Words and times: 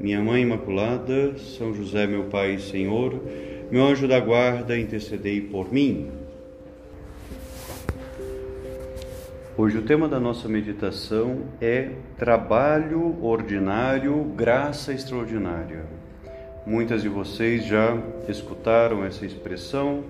Minha 0.00 0.20
Mãe 0.22 0.42
Imaculada, 0.42 1.36
São 1.38 1.74
José, 1.74 2.06
meu 2.06 2.24
Pai 2.24 2.54
e 2.54 2.60
Senhor, 2.60 3.20
meu 3.68 3.84
anjo 3.84 4.06
da 4.06 4.20
guarda, 4.20 4.78
intercedei 4.78 5.40
por 5.40 5.72
mim. 5.72 6.08
Hoje 9.56 9.76
o 9.76 9.82
tema 9.82 10.06
da 10.06 10.20
nossa 10.20 10.48
meditação 10.48 11.40
é 11.60 11.90
trabalho 12.16 13.20
ordinário, 13.20 14.22
graça 14.36 14.92
extraordinária. 14.92 15.84
Muitas 16.64 17.02
de 17.02 17.08
vocês 17.08 17.66
já 17.66 18.00
escutaram 18.28 19.04
essa 19.04 19.26
expressão, 19.26 20.04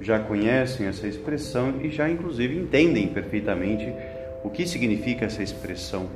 já 0.00 0.18
conhecem 0.18 0.86
essa 0.86 1.06
expressão 1.06 1.74
e 1.82 1.90
já 1.90 2.08
inclusive 2.08 2.56
entendem 2.56 3.08
perfeitamente 3.08 3.92
o 4.42 4.48
que 4.48 4.66
significa 4.66 5.26
essa 5.26 5.42
expressão. 5.42 6.08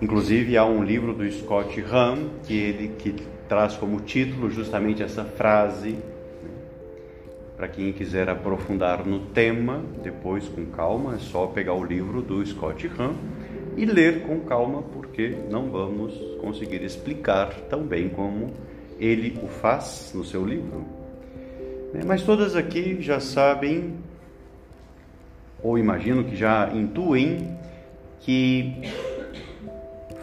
Inclusive 0.00 0.56
há 0.56 0.64
um 0.64 0.82
livro 0.82 1.12
do 1.12 1.30
Scott 1.30 1.78
Hahn 1.82 2.28
que 2.44 2.56
ele 2.56 2.88
que 2.98 3.14
traz 3.46 3.76
como 3.76 4.00
título 4.00 4.50
justamente 4.50 5.02
essa 5.02 5.24
frase. 5.24 5.90
Né? 5.90 6.50
Para 7.54 7.68
quem 7.68 7.92
quiser 7.92 8.30
aprofundar 8.30 9.04
no 9.04 9.26
tema, 9.26 9.82
depois 10.02 10.48
com 10.48 10.64
calma, 10.66 11.16
é 11.16 11.18
só 11.18 11.46
pegar 11.48 11.74
o 11.74 11.84
livro 11.84 12.22
do 12.22 12.44
Scott 12.46 12.90
Hahn 12.98 13.14
e 13.76 13.84
ler 13.84 14.22
com 14.22 14.40
calma, 14.40 14.82
porque 14.82 15.36
não 15.50 15.70
vamos 15.70 16.14
conseguir 16.40 16.82
explicar 16.82 17.52
tão 17.68 17.82
bem 17.82 18.08
como 18.08 18.52
ele 18.98 19.38
o 19.42 19.48
faz 19.48 20.12
no 20.14 20.24
seu 20.24 20.46
livro. 20.46 20.84
Né? 21.92 22.00
Mas 22.06 22.22
todas 22.22 22.56
aqui 22.56 23.02
já 23.02 23.20
sabem, 23.20 23.94
ou 25.62 25.76
imagino 25.76 26.24
que 26.24 26.36
já 26.36 26.70
intuem, 26.72 27.58
que 28.20 28.82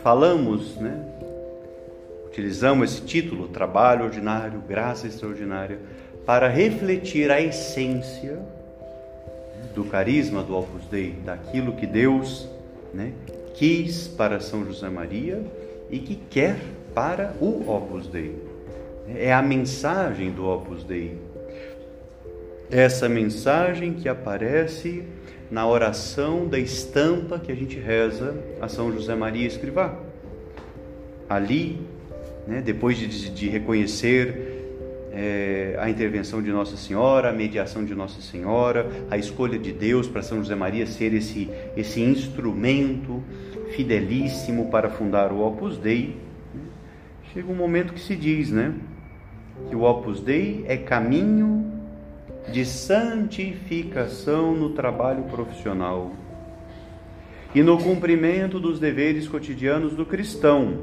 falamos, 0.04 0.76
né, 0.78 1.18
Utilizamos 2.38 2.94
esse 2.94 3.02
título, 3.02 3.48
Trabalho 3.48 4.06
Ordinário, 4.06 4.62
Graça 4.62 5.08
Extraordinária, 5.08 5.80
para 6.24 6.48
refletir 6.48 7.32
a 7.32 7.42
essência 7.42 8.38
do 9.74 9.84
carisma 9.86 10.44
do 10.44 10.56
Opus 10.56 10.86
Dei, 10.86 11.16
daquilo 11.26 11.74
que 11.74 11.88
Deus 11.88 12.48
né, 12.94 13.12
quis 13.56 14.08
para 14.08 14.40
São 14.40 14.64
José 14.64 14.88
Maria 14.88 15.44
e 15.90 15.98
que 15.98 16.16
quer 16.16 16.60
para 16.94 17.34
o 17.42 17.68
Opus 17.68 18.06
Dei. 18.06 18.36
É 19.16 19.34
a 19.34 19.42
mensagem 19.42 20.32
do 20.32 20.48
Opus 20.48 20.84
Dei. 20.84 21.18
Essa 22.70 23.10
mensagem 23.10 23.94
que 23.94 24.08
aparece 24.08 25.04
na 25.50 25.68
oração 25.68 26.48
da 26.48 26.60
estampa 26.60 27.40
que 27.40 27.52
a 27.52 27.56
gente 27.56 27.80
reza 27.80 28.36
a 28.62 28.68
São 28.68 28.92
José 28.92 29.16
Maria 29.16 29.48
Escrivá. 29.48 29.98
Ali 31.30 31.80
né? 32.48 32.62
depois 32.62 32.98
de, 32.98 33.30
de 33.30 33.50
reconhecer 33.50 34.58
é, 35.12 35.76
a 35.80 35.90
intervenção 35.90 36.42
de 36.42 36.52
Nossa 36.52 36.78
Senhora, 36.78 37.30
a 37.30 37.34
mediação 37.34 37.84
de 37.84 37.96
Nossa 37.96 38.22
Senhora, 38.22 38.90
a 39.10 39.18
escolha 39.18 39.58
de 39.58 39.72
Deus 39.72 40.08
para 40.08 40.22
São 40.22 40.38
José 40.38 40.56
Maria 40.56 40.86
ser 40.86 41.14
esse, 41.14 41.50
esse 41.76 42.02
instrumento 42.02 43.24
fidelíssimo 43.76 44.70
para 44.70 44.90
fundar 44.90 45.32
o 45.32 45.46
Opus 45.46 45.78
Dei, 45.78 46.16
né? 46.54 46.62
chega 47.34 47.52
um 47.52 47.56
momento 47.56 47.94
que 47.94 48.00
se 48.00 48.16
diz, 48.16 48.52
né? 48.52 48.74
Que 49.70 49.76
o 49.76 49.82
Opus 49.82 50.22
Dei 50.22 50.64
é 50.68 50.78
caminho 50.78 51.67
de 52.52 52.66
santificação 52.66 54.54
no 54.54 54.70
trabalho 54.70 55.24
profissional 55.24 56.12
e 57.54 57.62
no 57.62 57.78
cumprimento 57.78 58.60
dos 58.60 58.80
deveres 58.80 59.28
cotidianos 59.28 59.94
do 59.94 60.06
cristão. 60.06 60.80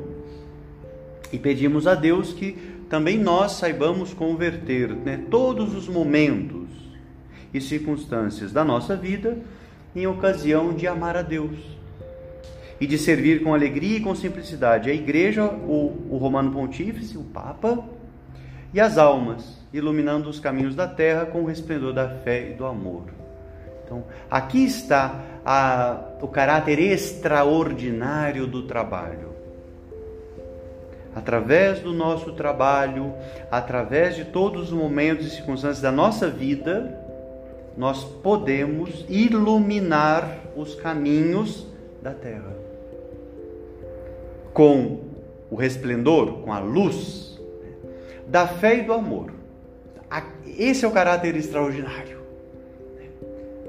E 1.33 1.39
pedimos 1.39 1.87
a 1.87 1.95
Deus 1.95 2.33
que 2.33 2.53
também 2.89 3.19
nós 3.19 3.53
saibamos 3.53 4.13
converter 4.13 4.91
né, 4.91 5.25
todos 5.31 5.75
os 5.75 5.89
momentos 5.89 6.69
e 7.53 7.61
circunstâncias 7.61 8.53
da 8.53 8.65
nossa 8.65 8.97
vida 8.97 9.39
em 9.95 10.07
ocasião 10.07 10.75
de 10.75 10.87
amar 10.87 11.17
a 11.17 11.23
Deus 11.23 11.59
e 12.81 12.87
de 12.87 12.99
servir 12.99 13.43
com 13.43 13.55
alegria 13.55 13.99
e 13.99 14.01
com 14.01 14.15
simplicidade 14.15 14.91
a 14.91 14.95
Igreja, 14.95 15.45
o, 15.45 16.09
o 16.11 16.19
Romano 16.19 16.51
Pontífice, 16.51 17.17
o 17.17 17.23
Papa 17.23 17.83
e 18.73 18.81
as 18.81 18.99
almas, 18.99 19.64
iluminando 19.77 20.31
os 20.31 20.41
caminhos 20.41 20.75
da 20.75 20.87
terra 20.87 21.27
com 21.27 21.43
o 21.43 21.47
resplendor 21.47 21.93
da 21.93 22.09
fé 22.09 22.51
e 22.51 22.55
do 22.55 22.65
amor. 22.65 23.05
Então, 23.85 24.05
aqui 24.31 24.65
está 24.65 25.21
a, 25.45 26.01
o 26.23 26.29
caráter 26.29 26.79
extraordinário 26.79 28.47
do 28.47 28.63
trabalho 28.63 29.35
através 31.15 31.79
do 31.81 31.93
nosso 31.93 32.33
trabalho, 32.33 33.15
através 33.51 34.17
de 34.17 34.25
todos 34.25 34.65
os 34.65 34.71
momentos 34.73 35.27
e 35.27 35.31
circunstâncias 35.31 35.81
da 35.81 35.93
nossa 35.93 36.29
vida, 36.29 37.01
nós 37.77 38.05
podemos 38.05 39.05
iluminar 39.09 40.39
os 40.57 40.75
caminhos 40.75 41.67
da 42.03 42.11
terra. 42.11 42.53
Com 44.53 45.01
o 45.51 45.57
resplendor, 45.57 46.41
com 46.41 46.53
a 46.53 46.59
luz 46.59 47.41
da 48.27 48.47
fé 48.47 48.79
e 48.79 48.83
do 48.83 48.93
amor. 48.93 49.34
Esse 50.59 50.85
é 50.85 50.89
o 50.89 50.93
caráter 50.93 51.37
extraordinário. 51.37 52.19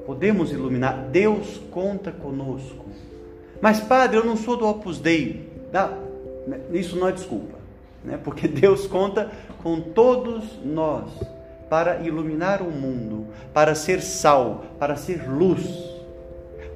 Podemos 0.05 0.51
iluminar. 0.51 1.07
Deus 1.11 1.61
conta 1.71 2.11
conosco. 2.11 2.85
Mas, 3.61 3.79
Padre, 3.79 4.17
eu 4.17 4.25
não 4.25 4.37
sou 4.37 4.55
do 4.55 4.67
Opus 4.67 4.99
Dei. 4.99 5.49
Né? 6.47 6.59
Isso 6.71 6.95
não 6.95 7.07
é 7.07 7.11
desculpa, 7.11 7.57
né? 8.03 8.19
porque 8.23 8.47
Deus 8.47 8.85
conta 8.85 9.31
com 9.63 9.81
todos 9.81 10.59
nós 10.63 11.09
para 11.69 12.01
iluminar 12.01 12.61
o 12.61 12.69
mundo, 12.69 13.27
para 13.53 13.73
ser 13.73 14.01
sal, 14.01 14.65
para 14.77 14.95
ser 14.95 15.27
luz, 15.27 15.65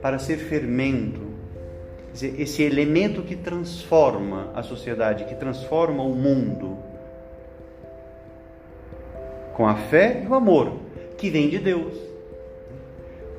para 0.01 0.17
ser 0.17 0.37
fermento. 0.37 1.29
Esse 2.13 2.63
elemento 2.63 3.21
que 3.21 3.35
transforma 3.35 4.51
a 4.55 4.63
sociedade, 4.63 5.25
que 5.25 5.35
transforma 5.35 6.03
o 6.03 6.15
mundo. 6.15 6.77
Com 9.59 9.67
a 9.67 9.75
fé 9.75 10.23
e 10.23 10.25
o 10.25 10.33
amor, 10.33 10.71
que 11.17 11.29
vem 11.29 11.49
de 11.49 11.59
Deus. 11.59 11.93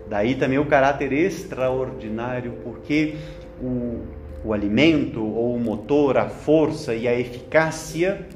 Daí 0.06 0.34
também 0.34 0.58
o 0.58 0.66
caráter 0.66 1.14
extraordinário, 1.14 2.58
porque 2.62 3.14
o, 3.58 4.02
o 4.44 4.52
alimento 4.52 5.24
ou 5.24 5.54
o 5.54 5.58
motor, 5.58 6.18
a 6.18 6.28
força 6.28 6.94
e 6.94 7.08
a 7.08 7.18
eficácia, 7.18 8.26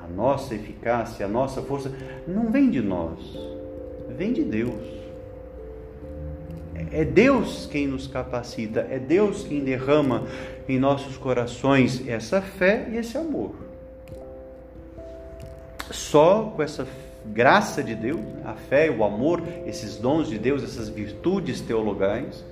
a 0.00 0.06
nossa 0.06 0.54
eficácia, 0.54 1.26
a 1.26 1.28
nossa 1.28 1.60
força, 1.60 1.92
não 2.24 2.52
vem 2.52 2.70
de 2.70 2.80
nós, 2.80 3.18
vem 4.16 4.32
de 4.32 4.44
Deus. 4.44 4.86
É 6.92 7.04
Deus 7.04 7.66
quem 7.66 7.88
nos 7.88 8.06
capacita, 8.06 8.86
é 8.88 9.00
Deus 9.00 9.42
quem 9.42 9.64
derrama 9.64 10.22
em 10.68 10.78
nossos 10.78 11.16
corações 11.16 12.06
essa 12.06 12.40
fé 12.40 12.86
e 12.92 12.96
esse 12.96 13.18
amor. 13.18 13.56
Só 15.90 16.52
com 16.54 16.62
essa 16.62 16.86
graça 17.32 17.82
de 17.82 17.94
Deus, 17.94 18.20
a 18.44 18.54
fé, 18.54 18.90
o 18.90 19.04
amor, 19.04 19.42
esses 19.66 19.96
dons 19.96 20.28
de 20.28 20.38
Deus, 20.38 20.62
essas 20.62 20.88
virtudes 20.88 21.60
teologais, 21.60 22.44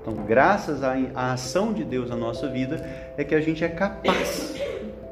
então, 0.00 0.14
graças 0.24 0.82
à, 0.82 1.32
ação 1.32 1.72
de 1.72 1.84
Deus 1.84 2.08
na 2.08 2.16
nossa 2.16 2.48
vida, 2.48 2.84
é 3.16 3.24
que 3.24 3.34
a 3.34 3.40
gente 3.40 3.62
é 3.62 3.68
capaz, 3.68 4.54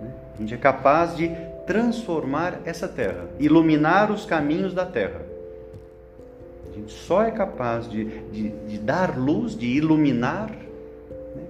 né? 0.01 0.15
a 0.35 0.41
gente 0.41 0.55
é 0.55 0.57
capaz 0.57 1.17
de 1.17 1.31
transformar 1.67 2.61
essa 2.65 2.89
terra, 2.89 3.27
iluminar 3.39 4.11
os 4.11 4.25
caminhos 4.25 4.73
da 4.73 4.87
terra. 4.87 5.21
A 6.71 6.75
gente 6.75 6.93
só 6.93 7.23
é 7.23 7.31
capaz 7.31 7.89
de, 7.89 8.05
de, 8.31 8.49
de 8.49 8.79
dar 8.79 9.19
luz, 9.19 9.57
de 9.57 9.67
iluminar, 9.67 10.51
né? 10.51 11.43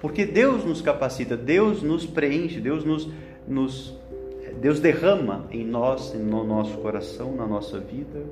porque 0.00 0.24
Deus 0.24 0.64
nos 0.64 0.80
capacita, 0.80 1.36
Deus 1.36 1.82
nos 1.82 2.06
preenche, 2.06 2.60
Deus 2.60 2.84
nos, 2.84 3.08
nos 3.48 3.98
Deus 4.64 4.80
derrama 4.80 5.44
em 5.50 5.62
nós, 5.62 6.14
no 6.14 6.42
nosso 6.42 6.78
coração, 6.78 7.36
na 7.36 7.46
nossa 7.46 7.78
vida 7.78 8.22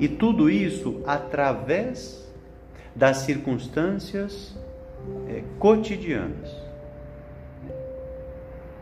e 0.00 0.08
tudo 0.08 0.48
isso 0.48 1.02
através 1.06 2.26
das 2.96 3.18
circunstâncias 3.18 4.56
é, 5.28 5.42
cotidianas. 5.58 6.50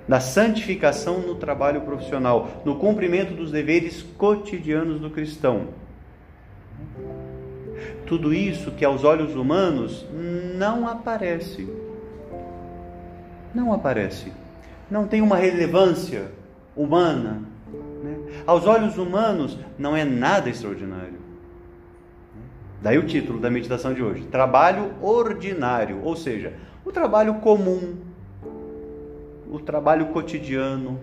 Da 0.06 0.20
santificação 0.20 1.19
no 1.19 1.34
trabalho 1.34 1.80
profissional, 1.80 2.62
no 2.64 2.76
cumprimento 2.76 3.34
dos 3.34 3.50
deveres 3.50 4.04
cotidianos 4.16 5.00
do 5.00 5.10
cristão. 5.10 5.66
Tudo 8.06 8.32
isso 8.32 8.70
que 8.70 8.84
aos 8.84 9.02
olhos 9.02 9.34
humanos 9.34 10.06
não 10.56 10.86
aparece. 10.86 11.81
Não 13.54 13.72
aparece. 13.72 14.32
Não 14.90 15.06
tem 15.06 15.20
uma 15.20 15.37
relevância 15.37 16.31
humana. 16.76 17.43
Né? 18.02 18.16
Aos 18.46 18.66
olhos 18.66 18.99
humanos, 18.99 19.58
não 19.78 19.96
é 19.96 20.04
nada 20.04 20.49
extraordinário. 20.49 21.20
Daí 22.81 22.99
o 22.99 23.06
título 23.06 23.38
da 23.38 23.50
meditação 23.50 23.94
de 23.94 24.02
hoje: 24.02 24.25
Trabalho 24.25 24.93
ordinário, 25.00 26.00
ou 26.02 26.16
seja, 26.16 26.54
o 26.84 26.90
trabalho 26.90 27.34
comum, 27.34 27.96
o 29.49 29.60
trabalho 29.60 30.06
cotidiano, 30.06 30.98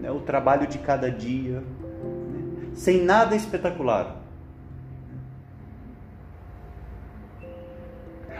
né? 0.00 0.10
o 0.10 0.20
trabalho 0.20 0.66
de 0.66 0.78
cada 0.78 1.10
dia, 1.10 1.60
né? 1.60 2.68
sem 2.74 3.02
nada 3.02 3.34
espetacular. 3.34 4.16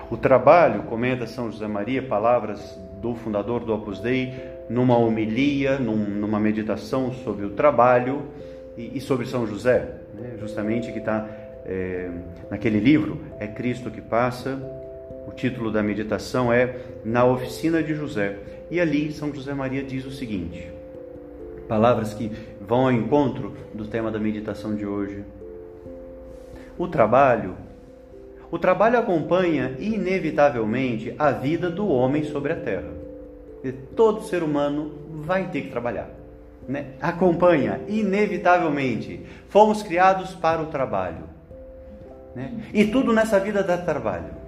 O 0.08 0.16
trabalho, 0.16 0.82
comenta 0.82 1.26
São 1.26 1.50
José 1.50 1.66
Maria, 1.66 2.02
palavras 2.02 2.78
do 3.02 3.16
fundador 3.16 3.64
do 3.64 3.74
Opus 3.74 3.98
Dei, 3.98 4.32
numa 4.70 4.96
homilia, 4.96 5.78
num, 5.78 5.96
numa 5.96 6.38
meditação 6.38 7.12
sobre 7.12 7.44
o 7.44 7.50
trabalho 7.50 8.22
e, 8.78 8.96
e 8.96 9.00
sobre 9.00 9.26
São 9.26 9.44
José, 9.44 9.96
né? 10.14 10.36
justamente 10.40 10.92
que 10.92 11.00
está 11.00 11.28
é, 11.66 12.08
naquele 12.48 12.78
livro, 12.78 13.20
É 13.38 13.46
Cristo 13.46 13.90
que 13.90 14.00
Passa. 14.00 14.58
O 15.26 15.32
título 15.32 15.70
da 15.70 15.82
meditação 15.82 16.52
é 16.52 16.76
Na 17.04 17.24
Oficina 17.24 17.82
de 17.82 17.94
José. 17.94 18.38
E 18.70 18.80
ali 18.80 19.12
São 19.12 19.34
José 19.34 19.52
Maria 19.52 19.82
diz 19.82 20.04
o 20.04 20.10
seguinte: 20.10 20.70
palavras 21.68 22.14
que 22.14 22.30
vão 22.60 22.82
ao 22.82 22.92
encontro 22.92 23.54
do 23.74 23.86
tema 23.86 24.10
da 24.10 24.18
meditação 24.18 24.74
de 24.74 24.86
hoje. 24.86 25.24
O 26.78 26.88
trabalho, 26.88 27.56
o 28.52 28.58
trabalho 28.58 28.98
acompanha 28.98 29.74
inevitavelmente 29.78 31.14
a 31.18 31.30
vida 31.30 31.70
do 31.70 31.88
homem 31.88 32.22
sobre 32.22 32.52
a 32.52 32.56
terra. 32.56 32.90
Todo 33.96 34.24
ser 34.24 34.42
humano 34.42 34.92
vai 35.24 35.48
ter 35.48 35.62
que 35.62 35.70
trabalhar. 35.70 36.10
Né? 36.68 36.88
Acompanha 37.00 37.80
inevitavelmente. 37.88 39.24
Fomos 39.48 39.82
criados 39.82 40.34
para 40.34 40.60
o 40.60 40.66
trabalho. 40.66 41.24
Né? 42.36 42.52
E 42.74 42.84
tudo 42.84 43.10
nessa 43.10 43.40
vida 43.40 43.62
dá 43.62 43.78
trabalho. 43.78 44.42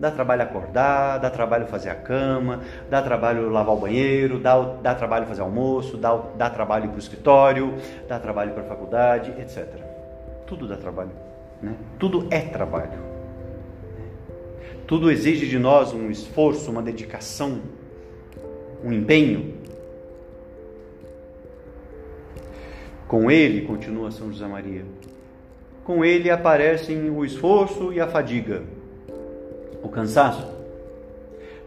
Dá 0.00 0.10
trabalho 0.10 0.42
acordar, 0.42 1.18
dá 1.18 1.30
trabalho 1.30 1.66
fazer 1.66 1.90
a 1.90 1.94
cama, 1.94 2.62
dá 2.90 3.00
trabalho 3.02 3.48
lavar 3.50 3.76
o 3.76 3.78
banheiro, 3.78 4.40
dá, 4.40 4.60
dá 4.82 4.96
trabalho 4.96 5.26
fazer 5.26 5.42
almoço, 5.42 5.96
dá, 5.96 6.20
dá 6.36 6.50
trabalho 6.50 6.88
para 6.88 6.96
o 6.96 6.98
escritório, 6.98 7.74
dá 8.08 8.18
trabalho 8.18 8.50
para 8.52 8.64
a 8.64 8.66
faculdade, 8.66 9.30
etc. 9.38 9.64
Tudo 10.44 10.66
dá 10.66 10.76
trabalho. 10.76 11.12
Né? 11.62 11.74
Tudo 12.00 12.26
é 12.32 12.40
trabalho. 12.40 13.07
Tudo 14.88 15.10
exige 15.10 15.46
de 15.46 15.58
nós 15.58 15.92
um 15.92 16.10
esforço, 16.10 16.70
uma 16.70 16.80
dedicação, 16.80 17.60
um 18.82 18.90
empenho. 18.90 19.52
Com 23.06 23.30
ele, 23.30 23.66
continua 23.66 24.10
São 24.10 24.32
José 24.32 24.46
Maria, 24.46 24.86
com 25.84 26.02
ele 26.02 26.30
aparecem 26.30 27.10
o 27.10 27.22
esforço 27.22 27.92
e 27.92 28.00
a 28.00 28.08
fadiga, 28.08 28.62
o 29.82 29.90
cansaço, 29.90 30.46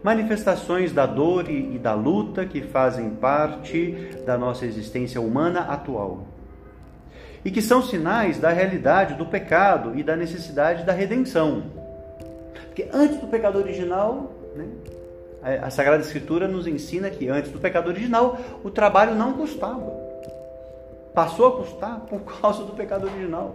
manifestações 0.02 0.92
da 0.92 1.06
dor 1.06 1.48
e 1.48 1.78
da 1.78 1.94
luta 1.94 2.44
que 2.44 2.60
fazem 2.60 3.10
parte 3.10 3.92
da 4.26 4.36
nossa 4.36 4.66
existência 4.66 5.20
humana 5.20 5.60
atual 5.60 6.26
e 7.44 7.52
que 7.52 7.62
são 7.62 7.82
sinais 7.82 8.38
da 8.38 8.50
realidade 8.50 9.14
do 9.14 9.26
pecado 9.26 9.96
e 9.96 10.02
da 10.02 10.16
necessidade 10.16 10.84
da 10.84 10.92
redenção. 10.92 11.81
Porque 12.72 12.88
antes 12.90 13.18
do 13.18 13.26
pecado 13.26 13.58
original, 13.58 14.32
né, 14.56 14.66
a 15.60 15.68
Sagrada 15.68 16.02
Escritura 16.02 16.48
nos 16.48 16.66
ensina 16.66 17.10
que 17.10 17.28
antes 17.28 17.52
do 17.52 17.58
pecado 17.58 17.88
original 17.88 18.38
o 18.64 18.70
trabalho 18.70 19.14
não 19.14 19.34
custava. 19.34 19.92
Passou 21.12 21.48
a 21.48 21.56
custar 21.58 22.00
por 22.00 22.20
causa 22.40 22.64
do 22.64 22.72
pecado 22.72 23.04
original. 23.04 23.54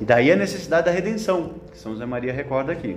E 0.00 0.06
daí 0.06 0.32
a 0.32 0.36
necessidade 0.36 0.86
da 0.86 0.90
redenção, 0.90 1.56
que 1.70 1.76
São 1.76 1.92
José 1.92 2.06
Maria 2.06 2.32
recorda 2.32 2.72
aqui. 2.72 2.96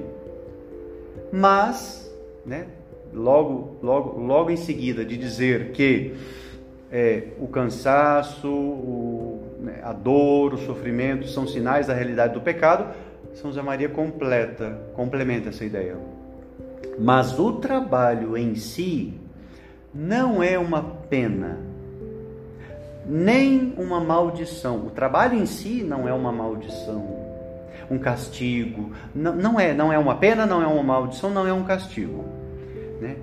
Mas, 1.30 2.10
né, 2.46 2.68
logo, 3.14 3.76
logo, 3.84 4.18
logo 4.18 4.50
em 4.50 4.58
seguida 4.58 5.04
de 5.04 5.18
dizer 5.18 5.74
que 5.74 6.16
é, 6.90 7.34
o 7.38 7.50
cansaço, 7.50 8.48
o, 8.48 9.37
né, 9.68 9.82
a 9.84 9.92
dor, 9.92 10.54
o 10.54 10.58
sofrimento 10.58 11.28
são 11.28 11.46
sinais 11.46 11.88
da 11.88 11.94
realidade 11.94 12.34
do 12.34 12.42
pecado, 12.42 12.94
São 13.36 13.52
José 13.52 13.62
Maria 13.62 13.90
completa, 13.90 14.80
complementa 14.94 15.50
essa 15.50 15.66
ideia. 15.66 15.98
Mas 16.98 17.38
o 17.38 17.54
trabalho 17.54 18.38
em 18.38 18.56
si 18.56 19.14
não 19.94 20.42
é 20.42 20.58
uma 20.58 20.82
pena, 20.82 21.60
nem 23.06 23.74
uma 23.78 24.00
maldição. 24.00 24.88
O 24.88 24.90
trabalho 24.90 25.38
em 25.38 25.46
si 25.46 25.84
não 25.84 26.08
é 26.08 26.14
uma 26.14 26.32
maldição, 26.32 27.06
um 27.92 28.00
castigo. 28.00 28.94
Não, 29.14 29.36
não 29.36 29.60
é, 29.60 29.74
não 29.74 29.92
é 29.92 30.00
uma 30.00 30.16
pena, 30.16 30.46
não 30.46 30.62
é 30.64 30.68
uma 30.68 30.82
maldição, 30.82 31.30
não 31.30 31.46
é 31.46 31.54
um 31.54 31.64
castigo. 31.64 32.24
Né? 33.02 33.18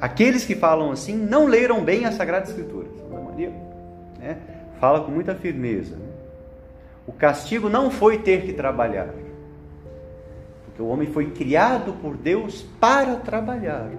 Aqueles 0.00 0.44
que 0.44 0.54
falam 0.54 0.90
assim 0.90 1.16
não 1.16 1.46
leram 1.46 1.82
bem 1.82 2.04
a 2.04 2.12
Sagrada 2.12 2.46
Escritura. 2.46 2.88
Santa 2.98 3.20
Maria 3.20 3.52
né? 4.18 4.36
Fala 4.78 5.00
com 5.00 5.10
muita 5.10 5.34
firmeza. 5.34 5.96
O 7.06 7.12
castigo 7.12 7.68
não 7.68 7.90
foi 7.90 8.18
ter 8.18 8.42
que 8.42 8.52
trabalhar, 8.52 9.08
porque 10.64 10.82
o 10.82 10.88
homem 10.88 11.08
foi 11.08 11.30
criado 11.30 11.94
por 11.94 12.16
Deus 12.16 12.62
para 12.80 13.16
trabalhar. 13.16 13.90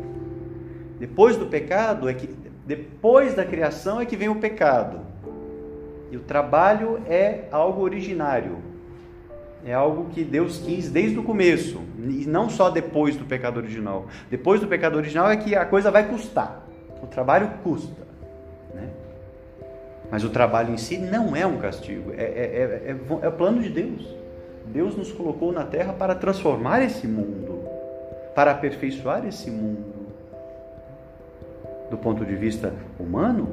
Depois 0.99 1.35
do 1.35 1.47
pecado 1.47 2.09
é 2.09 2.13
que 2.13 2.27
depois 2.65 3.33
da 3.33 3.43
criação 3.43 3.99
é 3.99 4.05
que 4.05 4.15
vem 4.15 4.29
o 4.29 4.35
pecado. 4.35 4.99
E 6.11 6.17
o 6.17 6.19
trabalho 6.19 7.01
é 7.07 7.45
algo 7.51 7.81
originário. 7.81 8.57
É 9.65 9.73
algo 9.73 10.09
que 10.11 10.23
Deus 10.23 10.59
quis 10.59 10.89
desde 10.89 11.17
o 11.17 11.23
começo, 11.23 11.81
e 11.97 12.25
não 12.27 12.49
só 12.49 12.69
depois 12.69 13.15
do 13.15 13.25
pecado 13.25 13.57
original. 13.57 14.07
Depois 14.29 14.61
do 14.61 14.67
pecado 14.67 14.97
original 14.97 15.29
é 15.31 15.35
que 15.35 15.55
a 15.55 15.65
coisa 15.65 15.89
vai 15.89 16.07
custar. 16.07 16.63
O 17.01 17.07
trabalho 17.07 17.49
custa. 17.63 18.08
Mas 20.11 20.23
o 20.23 20.29
trabalho 20.29 20.73
em 20.73 20.77
si 20.77 20.97
não 20.97 21.35
é 21.35 21.45
um 21.45 21.57
castigo, 21.57 22.11
é, 22.17 22.23
é, 22.23 22.85
é, 22.87 22.97
é, 23.21 23.27
o 23.27 23.31
plano 23.31 23.61
de 23.61 23.69
Deus. 23.69 24.07
Deus 24.65 24.95
nos 24.95 25.11
colocou 25.11 25.51
na 25.51 25.63
terra 25.63 25.93
para 25.93 26.15
transformar 26.15 26.81
esse 26.81 27.07
mundo, 27.07 27.63
para 28.35 28.51
aperfeiçoar 28.51 29.25
esse 29.25 29.49
mundo 29.49 29.99
do 31.89 31.97
ponto 31.97 32.23
de 32.23 32.35
vista 32.35 32.73
humano, 32.99 33.49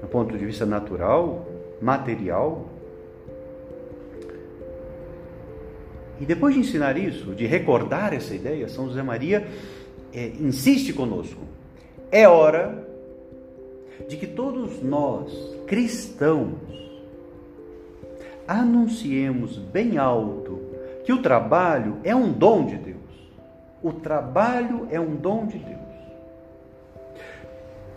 do 0.00 0.06
ponto 0.06 0.36
de 0.36 0.44
vista 0.44 0.66
natural, 0.66 1.46
material. 1.80 2.66
E 6.20 6.26
depois 6.26 6.54
de 6.54 6.60
ensinar 6.60 6.96
isso, 6.96 7.34
de 7.34 7.46
recordar 7.46 8.12
essa 8.12 8.34
ideia, 8.34 8.68
São 8.68 8.86
José 8.86 9.02
Maria 9.02 9.46
é, 10.12 10.26
insiste 10.38 10.92
conosco. 10.92 11.40
É 12.10 12.28
hora 12.28 12.86
de 14.08 14.16
que 14.16 14.26
todos 14.26 14.82
nós, 14.82 15.32
cristãos, 15.66 16.54
anunciemos 18.46 19.56
bem 19.56 19.98
alto 19.98 20.60
que 21.04 21.12
o 21.12 21.22
trabalho 21.22 21.98
é 22.04 22.14
um 22.14 22.32
dom 22.32 22.66
de 22.66 22.76
Deus. 22.76 22.98
O 23.82 23.92
trabalho 23.92 24.88
é 24.90 24.98
um 24.98 25.14
dom 25.14 25.46
de 25.46 25.58
Deus 25.58 25.84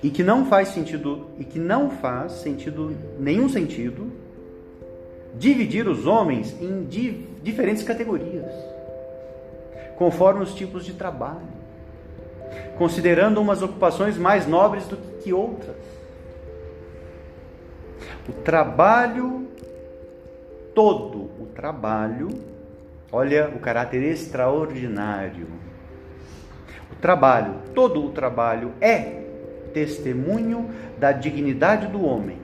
e 0.04 0.10
que 0.10 0.24
não 0.24 0.46
faz 0.46 0.70
sentido 0.70 1.27
e 1.39 1.44
que 1.44 1.60
não 1.60 1.89
faz 1.89 2.34
sentido 2.34 2.96
nenhum 3.20 3.50
sentido 3.50 4.12
dividir 5.36 5.88
os 5.88 6.06
homens 6.06 6.56
em 6.62 6.84
di 6.84 7.25
diferentes 7.42 7.84
categorias 7.84 8.51
conforme 9.98 10.44
os 10.44 10.54
tipos 10.54 10.86
de 10.86 10.94
trabalho 10.94 11.58
considerando 12.77 13.42
umas 13.42 13.62
ocupações 13.62 14.18
mais 14.18 14.48
nobres 14.48 14.86
do 14.86 14.98
que 15.22 15.34
outras 15.34 15.75
o 18.27 18.34
trabalho 18.43 19.48
todo 20.74 21.29
o 21.41 21.48
trabalho 21.55 22.29
olha 23.12 23.50
o 23.50 23.60
caráter 23.60 24.03
extraordinário 24.03 25.48
o 26.91 26.96
trabalho 26.96 27.55
todo 27.74 28.05
o 28.05 28.10
trabalho 28.12 28.74
é 28.81 29.27
testemunho 29.77 30.72
da 30.98 31.12
dignidade 31.12 31.86
do 31.88 32.03
homem, 32.03 32.39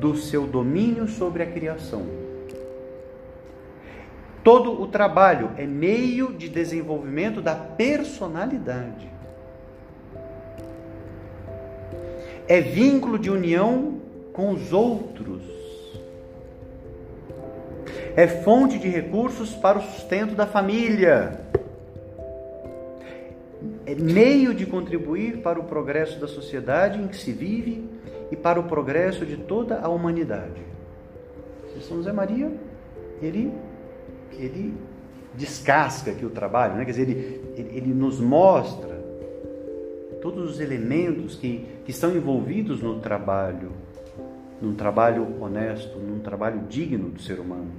do 0.00 0.16
seu 0.16 0.46
domínio 0.46 1.06
sobre 1.06 1.42
a 1.42 1.46
criação. 1.46 2.06
Todo 4.42 4.80
o 4.80 4.86
trabalho 4.86 5.50
é 5.58 5.66
meio 5.66 6.32
de 6.32 6.48
desenvolvimento 6.48 7.42
da 7.42 7.54
personalidade. 7.54 9.10
É 12.48 12.60
vínculo 12.60 13.18
de 13.18 13.28
união 13.28 13.95
com 14.36 14.50
os 14.50 14.70
outros. 14.70 15.42
É 18.14 18.26
fonte 18.26 18.78
de 18.78 18.86
recursos 18.86 19.54
para 19.54 19.78
o 19.78 19.82
sustento 19.82 20.34
da 20.34 20.46
família. 20.46 21.40
É 23.86 23.94
meio 23.94 24.54
de 24.54 24.66
contribuir 24.66 25.38
para 25.38 25.58
o 25.58 25.64
progresso 25.64 26.20
da 26.20 26.28
sociedade 26.28 27.00
em 27.00 27.08
que 27.08 27.16
se 27.16 27.32
vive 27.32 27.88
e 28.30 28.36
para 28.36 28.60
o 28.60 28.64
progresso 28.64 29.24
de 29.24 29.38
toda 29.38 29.80
a 29.80 29.88
humanidade. 29.88 30.62
São 31.80 31.98
José 31.98 32.12
Maria, 32.12 32.52
ele, 33.22 33.52
ele 34.32 34.74
descasca 35.34 36.10
aqui 36.10 36.24
o 36.24 36.30
trabalho, 36.30 36.74
né? 36.74 36.84
quer 36.84 36.90
dizer, 36.90 37.08
ele, 37.08 37.70
ele, 37.76 37.94
nos 37.94 38.18
mostra 38.18 38.96
todos 40.22 40.50
os 40.50 40.60
elementos 40.60 41.36
que, 41.36 41.66
que 41.84 41.90
estão 41.90 42.16
envolvidos 42.16 42.80
no 42.80 42.98
trabalho, 42.98 43.72
num 44.60 44.74
trabalho 44.74 45.40
honesto, 45.40 45.98
num 45.98 46.20
trabalho 46.20 46.62
digno 46.68 47.10
do 47.10 47.20
ser 47.20 47.38
humano. 47.38 47.70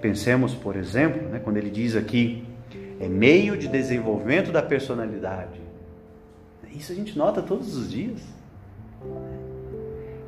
Pensemos, 0.00 0.54
por 0.54 0.76
exemplo, 0.76 1.28
né, 1.28 1.40
quando 1.42 1.56
ele 1.56 1.70
diz 1.70 1.94
aqui, 1.94 2.44
é 2.98 3.08
meio 3.08 3.56
de 3.56 3.68
desenvolvimento 3.68 4.50
da 4.50 4.62
personalidade. 4.62 5.60
Isso 6.72 6.92
a 6.92 6.94
gente 6.94 7.16
nota 7.18 7.42
todos 7.42 7.76
os 7.76 7.90
dias. 7.90 8.20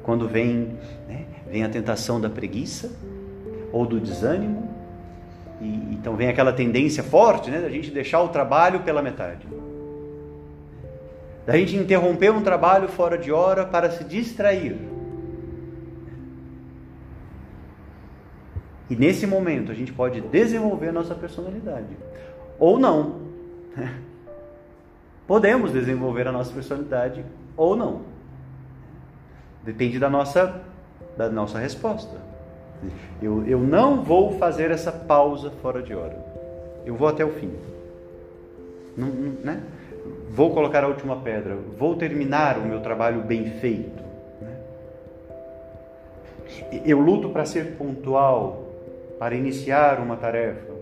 Quando 0.03 0.29
vem, 0.29 0.77
né, 1.09 1.27
vem 1.51 1.65
a 1.65 1.69
tentação 1.69 2.21
da 2.21 2.29
preguiça 2.29 2.91
ou 3.73 3.87
do 3.87 4.01
desânimo, 4.01 4.69
e, 5.61 5.95
então 5.95 6.17
vem 6.17 6.29
aquela 6.29 6.53
tendência 6.53 7.03
forte 7.03 7.51
né, 7.51 7.61
da 7.61 7.69
gente 7.69 7.91
deixar 7.91 8.21
o 8.21 8.29
trabalho 8.29 8.81
pela 8.81 9.01
metade. 9.01 9.47
Da 11.47 11.57
gente 11.57 11.77
interromper 11.77 12.31
um 12.31 12.43
trabalho 12.43 12.89
fora 12.89 13.19
de 13.19 13.33
hora 13.33 13.65
para 13.65 13.91
se 13.91 14.05
distrair. 14.05 14.77
E 18.89 18.95
nesse 18.95 19.27
momento 19.27 19.73
a 19.73 19.75
gente 19.75 19.93
pode 19.93 20.21
desenvolver 20.21 20.89
a 20.89 20.93
nossa 20.93 21.15
personalidade. 21.15 21.97
Ou 22.59 22.79
não. 22.79 23.23
Podemos 25.27 25.73
desenvolver 25.73 26.29
a 26.29 26.33
nossa 26.33 26.53
personalidade 26.53 27.25
ou 27.57 27.75
não. 27.75 28.03
Depende 29.65 29.99
da 29.99 30.11
nossa, 30.11 30.61
da 31.17 31.31
nossa 31.31 31.59
resposta. 31.59 32.17
Eu, 33.21 33.47
eu 33.47 33.61
não 33.61 34.03
vou 34.03 34.39
fazer 34.39 34.71
essa 34.71 34.91
pausa 34.91 35.51
fora 35.63 35.83
de 35.83 35.95
hora. 35.95 36.19
Eu 36.85 36.97
vou 36.97 37.09
até 37.09 37.25
o 37.25 37.31
fim. 37.31 37.53
Não, 38.97 39.07
não, 39.07 39.33
né? 39.43 39.63
Vou 40.35 40.51
colocar 40.55 40.83
a 40.83 40.89
última 40.89 41.17
pedra. 41.17 41.55
Vou 41.55 41.95
terminar 41.95 42.57
o 42.57 42.65
meu 42.65 42.81
trabalho 42.81 43.21
bem 43.21 43.51
feito. 43.61 44.03
Né? 44.41 44.57
Eu 46.87 46.99
luto 46.99 47.29
para 47.29 47.45
ser 47.45 47.77
pontual, 47.77 48.67
para 49.19 49.35
iniciar 49.35 50.01
uma 50.01 50.17
tarefa. 50.17 50.73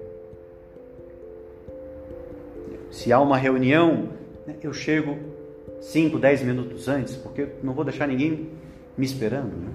Se 2.92 3.12
há 3.12 3.18
uma 3.18 3.36
reunião, 3.36 4.10
né, 4.46 4.54
eu 4.62 4.72
chego 4.72 5.18
5, 5.80 6.16
10 6.16 6.42
minutos 6.42 6.86
antes, 6.86 7.16
porque 7.16 7.48
não 7.60 7.72
vou 7.72 7.84
deixar 7.84 8.06
ninguém 8.06 8.50
me 8.96 9.04
esperando. 9.04 9.56
Né? 9.56 9.72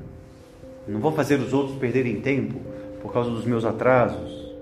Não 0.88 1.02
vou 1.02 1.12
fazer 1.12 1.36
os 1.36 1.52
outros 1.52 1.78
perderem 1.78 2.22
tempo 2.22 2.62
por 3.02 3.12
causa 3.12 3.30
dos 3.30 3.44
meus 3.44 3.66
atrasos. 3.66 4.56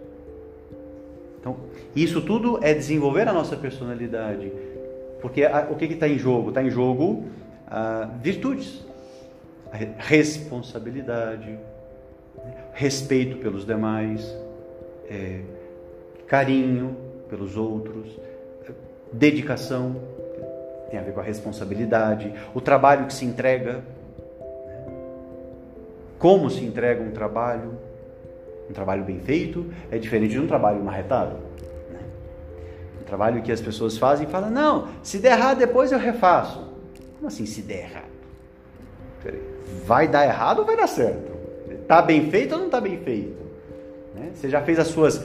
Então, 1.40 1.56
isso 1.96 2.20
tudo 2.20 2.58
é 2.64 2.74
desenvolver 2.74 3.28
a 3.28 3.34
nossa 3.34 3.56
personalidade. 3.56 4.52
Porque 5.24 5.46
a, 5.46 5.70
o 5.72 5.76
que 5.78 5.86
está 5.86 6.06
em 6.06 6.18
jogo? 6.18 6.50
Está 6.50 6.62
em 6.62 6.70
jogo 6.70 7.24
a, 7.66 8.10
virtudes, 8.22 8.86
a 9.72 9.78
responsabilidade, 9.98 11.58
respeito 12.74 13.38
pelos 13.38 13.66
demais, 13.66 14.38
é, 15.10 15.40
carinho 16.28 16.98
pelos 17.30 17.56
outros, 17.56 18.20
dedicação, 19.14 19.96
tem 20.92 21.00
a 21.00 21.04
ver 21.04 21.14
com 21.14 21.22
a 21.22 21.24
responsabilidade, 21.24 22.34
o 22.54 22.60
trabalho 22.60 23.06
que 23.06 23.14
se 23.14 23.24
entrega, 23.24 23.82
né? 24.68 24.84
como 26.20 26.50
se 26.50 26.66
entrega 26.66 27.02
um 27.02 27.12
trabalho, 27.12 27.78
um 28.70 28.74
trabalho 28.74 29.06
bem 29.06 29.20
feito 29.22 29.72
é 29.90 29.98
diferente 29.98 30.32
de 30.32 30.40
um 30.40 30.48
trabalho 30.48 30.84
marretado. 30.84 31.38
Né? 33.04 33.06
Trabalho 33.06 33.42
que 33.42 33.52
as 33.52 33.62
pessoas 33.62 33.98
fazem 33.98 34.28
e 34.28 34.30
falam, 34.30 34.50
não, 34.50 34.88
se 35.04 35.20
der 35.20 35.38
errado 35.38 35.58
depois 35.58 35.92
eu 35.92 36.00
refaço. 36.00 36.60
Como 37.18 37.28
assim 37.28 37.46
se 37.46 37.62
der 37.62 37.90
errado? 37.90 38.14
Vai 39.86 40.08
dar 40.08 40.26
errado 40.26 40.60
ou 40.60 40.66
vai 40.66 40.76
dar 40.76 40.88
certo? 40.88 41.32
Está 41.70 42.02
bem 42.02 42.30
feito 42.30 42.54
ou 42.54 42.60
não 42.60 42.66
está 42.68 42.82
bem 42.82 42.98
feito? 42.98 43.44
Né? 44.16 44.32
Você 44.34 44.50
já 44.50 44.62
fez 44.62 44.80
as 44.80 44.88
suas 44.88 45.24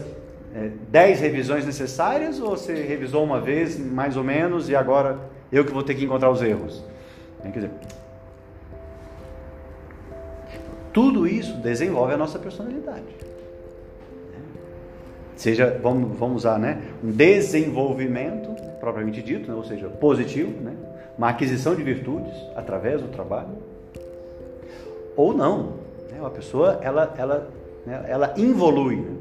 é, 0.54 0.70
10 0.88 1.20
revisões 1.20 1.66
necessárias 1.66 2.40
ou 2.40 2.50
você 2.50 2.74
revisou 2.74 3.24
uma 3.24 3.40
vez, 3.40 3.78
mais 3.78 4.16
ou 4.16 4.24
menos, 4.24 4.68
e 4.68 4.76
agora 4.76 5.18
eu 5.50 5.64
que 5.64 5.72
vou 5.72 5.82
ter 5.82 5.94
que 5.94 6.04
encontrar 6.04 6.30
os 6.30 6.42
erros? 6.42 6.84
Quer 7.42 7.50
dizer, 7.50 7.70
tudo 10.92 11.26
isso 11.26 11.54
desenvolve 11.54 12.14
a 12.14 12.16
nossa 12.16 12.38
personalidade. 12.38 13.04
Seja, 15.38 15.78
vamos, 15.80 16.18
vamos 16.18 16.38
usar, 16.38 16.58
né, 16.58 16.82
um 17.02 17.12
desenvolvimento, 17.12 18.60
propriamente 18.80 19.22
dito, 19.22 19.48
né, 19.48 19.56
ou 19.56 19.62
seja, 19.62 19.88
positivo, 19.88 20.50
né, 20.60 20.74
uma 21.16 21.28
aquisição 21.28 21.76
de 21.76 21.82
virtudes 21.84 22.34
através 22.56 23.00
do 23.00 23.06
trabalho, 23.06 23.50
ou 25.16 25.32
não. 25.32 25.74
Né, 26.10 26.18
uma 26.18 26.30
pessoa, 26.30 26.80
ela, 26.82 27.14
ela, 27.16 27.48
né, 27.86 28.04
ela 28.08 28.34
involui, 28.36 28.96
né, 28.96 29.16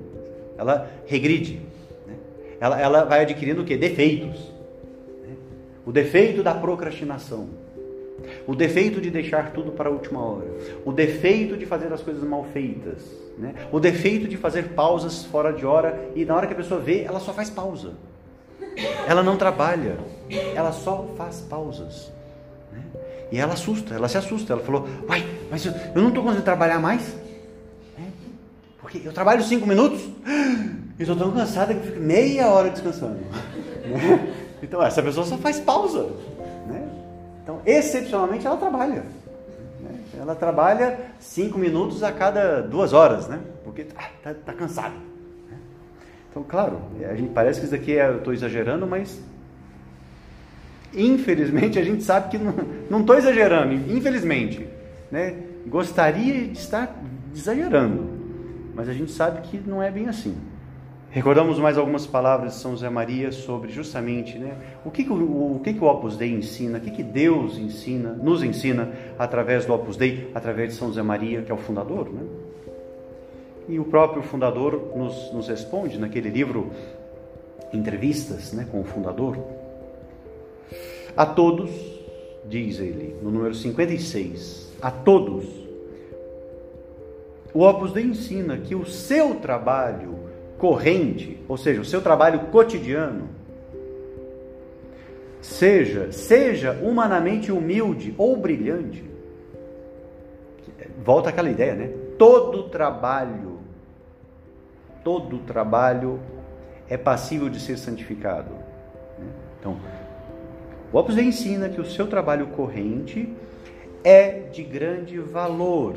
ela 0.58 0.90
regride. 1.06 1.62
Né? 2.08 2.16
Ela, 2.60 2.82
ela 2.82 3.04
vai 3.04 3.22
adquirindo 3.22 3.62
o 3.62 3.66
que? 3.66 3.78
Defeitos. 3.78 4.52
Né? 5.22 5.36
O 5.86 5.92
defeito 5.92 6.42
da 6.42 6.56
procrastinação. 6.56 7.48
O 8.48 8.56
defeito 8.56 9.00
de 9.02 9.10
deixar 9.10 9.52
tudo 9.52 9.72
para 9.72 9.90
a 9.90 9.92
última 9.92 10.24
hora. 10.24 10.48
O 10.86 10.92
defeito 10.92 11.58
de 11.58 11.66
fazer 11.66 11.92
as 11.92 12.02
coisas 12.02 12.24
mal 12.24 12.46
feitas. 12.54 13.04
Né? 13.38 13.54
O 13.72 13.80
defeito 13.80 14.28
de 14.28 14.38
fazer 14.38 14.70
pausas 14.70 15.26
fora 15.26 15.54
de 15.54 15.66
hora 15.66 16.10
e 16.16 16.26
na 16.26 16.36
hora 16.36 16.48
que 16.48 16.54
a 16.54 16.58
pessoa 16.58 16.80
vê, 16.80 17.04
ela 17.04 17.20
só 17.20 17.34
faz 17.34 17.50
pausa. 17.50 17.94
Ela 19.08 19.24
não 19.24 19.38
trabalha. 19.38 19.98
Ela 20.56 20.72
só 20.72 21.08
faz 21.18 21.42
pausas. 21.42 22.12
Né? 22.72 22.82
E 23.32 23.38
ela 23.40 23.54
assusta, 23.54 23.96
ela 23.96 24.08
se 24.08 24.18
assusta. 24.18 24.54
Ela 24.54 24.62
falou: 24.62 24.88
Uai, 25.08 25.26
mas 25.50 25.66
eu, 25.66 25.74
eu 25.96 26.02
não 26.02 26.10
estou 26.10 26.24
conseguindo 26.24 26.46
trabalhar 26.46 26.80
mais? 26.80 27.16
Porque 28.88 29.02
eu 29.06 29.12
trabalho 29.12 29.44
cinco 29.44 29.68
minutos 29.68 30.00
e 30.98 31.02
estou 31.02 31.18
tão 31.18 31.30
cansada 31.34 31.74
que 31.74 31.88
fico 31.88 32.00
meia 32.00 32.48
hora 32.48 32.70
descansando. 32.70 33.20
Né? 33.88 34.34
Então, 34.62 34.84
essa 34.84 35.02
pessoa 35.02 35.26
só 35.26 35.38
faz 35.38 35.62
pausa. 35.62 36.10
Então, 37.48 37.62
excepcionalmente, 37.66 38.46
ela 38.46 38.58
trabalha. 38.58 39.06
Né? 39.80 40.00
Ela 40.20 40.36
trabalha 40.36 41.00
cinco 41.18 41.58
minutos 41.58 42.04
a 42.04 42.12
cada 42.12 42.62
duas 42.62 42.92
horas, 42.92 43.25
né? 43.30 43.39
porque 43.63 43.84
está 43.84 44.01
tá, 44.22 44.34
tá 44.34 44.51
cansada. 44.51 44.96
Né? 45.50 45.58
Então, 46.30 46.44
claro, 46.44 46.82
a 47.10 47.16
gente, 47.16 47.32
parece 47.32 47.62
que 47.62 47.66
isso 47.66 47.75
aqui 47.75 47.98
é, 47.98 48.10
eu 48.10 48.18
estou 48.18 48.34
exagerando, 48.34 48.86
mas 48.86 49.22
infelizmente 50.94 51.80
a 51.80 51.84
gente 51.84 52.04
sabe 52.04 52.32
que 52.32 52.38
não 52.89 53.00
estou 53.00 53.16
exagerando, 53.16 53.74
infelizmente. 53.74 54.68
Né? 55.10 55.38
Gostaria 55.68 56.48
de 56.50 56.60
estar 56.60 56.94
exagerando 57.34 58.18
mas 58.77 58.88
a 58.88 58.94
gente 58.94 59.12
sabe 59.12 59.42
que 59.42 59.58
não 59.58 59.82
é 59.82 59.89
bem 59.89 60.08
assim. 60.08 60.38
Recordamos 61.10 61.58
mais 61.58 61.78
algumas 61.78 62.06
palavras 62.06 62.54
de 62.54 62.60
São 62.60 62.72
José 62.72 62.90
Maria 62.90 63.32
sobre 63.32 63.72
justamente 63.72 64.38
né, 64.38 64.56
o, 64.86 64.92
que, 64.92 65.04
que, 65.04 65.12
o, 65.12 65.56
o 65.56 65.62
que, 65.64 65.74
que 65.74 65.84
o 65.84 65.88
Opus 65.88 66.18
Dei 66.18 66.32
ensina, 66.32 66.78
o 66.78 66.82
que, 66.82 66.92
que 66.92 67.04
Deus 67.04 67.58
ensina, 67.58 68.12
nos 68.12 68.44
ensina 68.44 68.92
através 69.18 69.66
do 69.66 69.74
Opus 69.74 69.96
Dei, 69.96 70.30
através 70.36 70.74
de 70.74 70.76
São 70.76 70.90
José 70.90 71.02
Maria, 71.02 71.42
que 71.42 71.52
é 71.52 71.56
o 71.56 71.58
fundador. 71.58 72.12
Né? 72.12 72.22
E 73.70 73.80
o 73.80 73.86
próprio 73.86 74.22
fundador 74.22 74.94
nos, 74.96 75.32
nos 75.34 75.48
responde 75.48 75.98
naquele 75.98 76.30
livro 76.30 76.72
Entrevistas 77.74 78.54
né, 78.54 78.68
com 78.70 78.82
o 78.82 78.84
fundador. 78.84 79.38
A 81.16 81.26
todos, 81.26 81.70
diz 82.46 82.80
ele, 82.80 83.16
no 83.22 83.32
número 83.32 83.56
56, 83.56 84.74
a 84.82 84.92
todos 84.92 85.68
o 87.54 87.62
Opus 87.62 87.92
Dei 87.92 88.04
ensina 88.04 88.58
que 88.58 88.76
o 88.76 88.86
seu 88.86 89.36
trabalho 89.36 90.27
corrente, 90.58 91.40
ou 91.48 91.58
seja, 91.58 91.82
o 91.82 91.86
seu 91.86 92.02
trabalho 92.02 92.40
cotidiano, 92.52 93.30
seja, 95.42 96.12
seja 96.12 96.72
humanamente 96.82 97.52
humilde 97.52 98.14
ou 98.18 98.36
brilhante. 98.36 99.04
Volta 101.04 101.30
aquela 101.30 101.50
ideia, 101.50 101.76
né? 101.76 101.90
todo 102.18 102.64
trabalho, 102.64 103.60
todo 105.04 105.38
trabalho 105.40 106.20
é 106.90 106.98
passível 106.98 107.50
de 107.50 107.60
ser 107.60 107.78
santificado. 107.78 108.52
Então, 109.60 109.78
o 110.92 110.98
Opus 110.98 111.16
Dei 111.16 111.26
ensina 111.26 111.70
que 111.70 111.80
o 111.80 111.86
seu 111.86 112.08
trabalho 112.08 112.48
corrente 112.48 113.34
é 114.04 114.32
de 114.52 114.64
grande 114.64 115.20
valor 115.20 115.96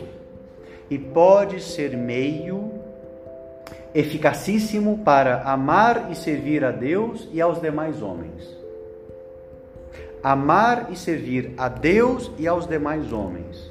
e 0.88 0.98
pode 0.98 1.62
ser 1.62 1.96
meio 1.96 2.79
eficacíssimo 3.94 4.98
para 4.98 5.42
amar 5.42 6.10
e 6.10 6.14
servir 6.14 6.64
a 6.64 6.70
Deus 6.70 7.28
e 7.32 7.40
aos 7.40 7.60
demais 7.60 8.02
homens. 8.02 8.58
Amar 10.22 10.88
e 10.90 10.96
servir 10.96 11.54
a 11.56 11.68
Deus 11.68 12.30
e 12.38 12.46
aos 12.46 12.66
demais 12.66 13.12
homens. 13.12 13.70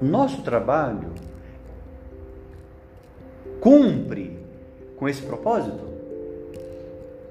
Nosso 0.00 0.42
trabalho 0.42 1.12
cumpre 3.60 4.38
com 4.96 5.08
esse 5.08 5.22
propósito? 5.22 5.88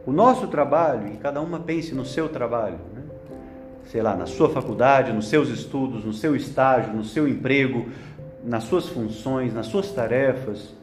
O 0.06 0.12
nosso 0.12 0.48
trabalho, 0.48 1.14
e 1.14 1.18
cada 1.18 1.42
uma 1.42 1.60
pense 1.60 1.94
no 1.94 2.06
seu 2.06 2.30
trabalho, 2.30 2.80
né? 2.96 3.04
sei 3.86 4.02
lá, 4.02 4.16
na 4.16 4.26
sua 4.26 4.50
faculdade, 4.50 5.12
nos 5.12 5.28
seus 5.28 5.50
estudos, 5.50 6.06
no 6.06 6.14
seu 6.14 6.36
estágio, 6.36 6.94
no 6.94 7.04
seu 7.04 7.28
emprego, 7.28 7.88
nas 8.44 8.64
suas 8.64 8.88
funções, 8.88 9.54
nas 9.54 9.68
suas 9.68 9.92
tarefas. 9.92 10.74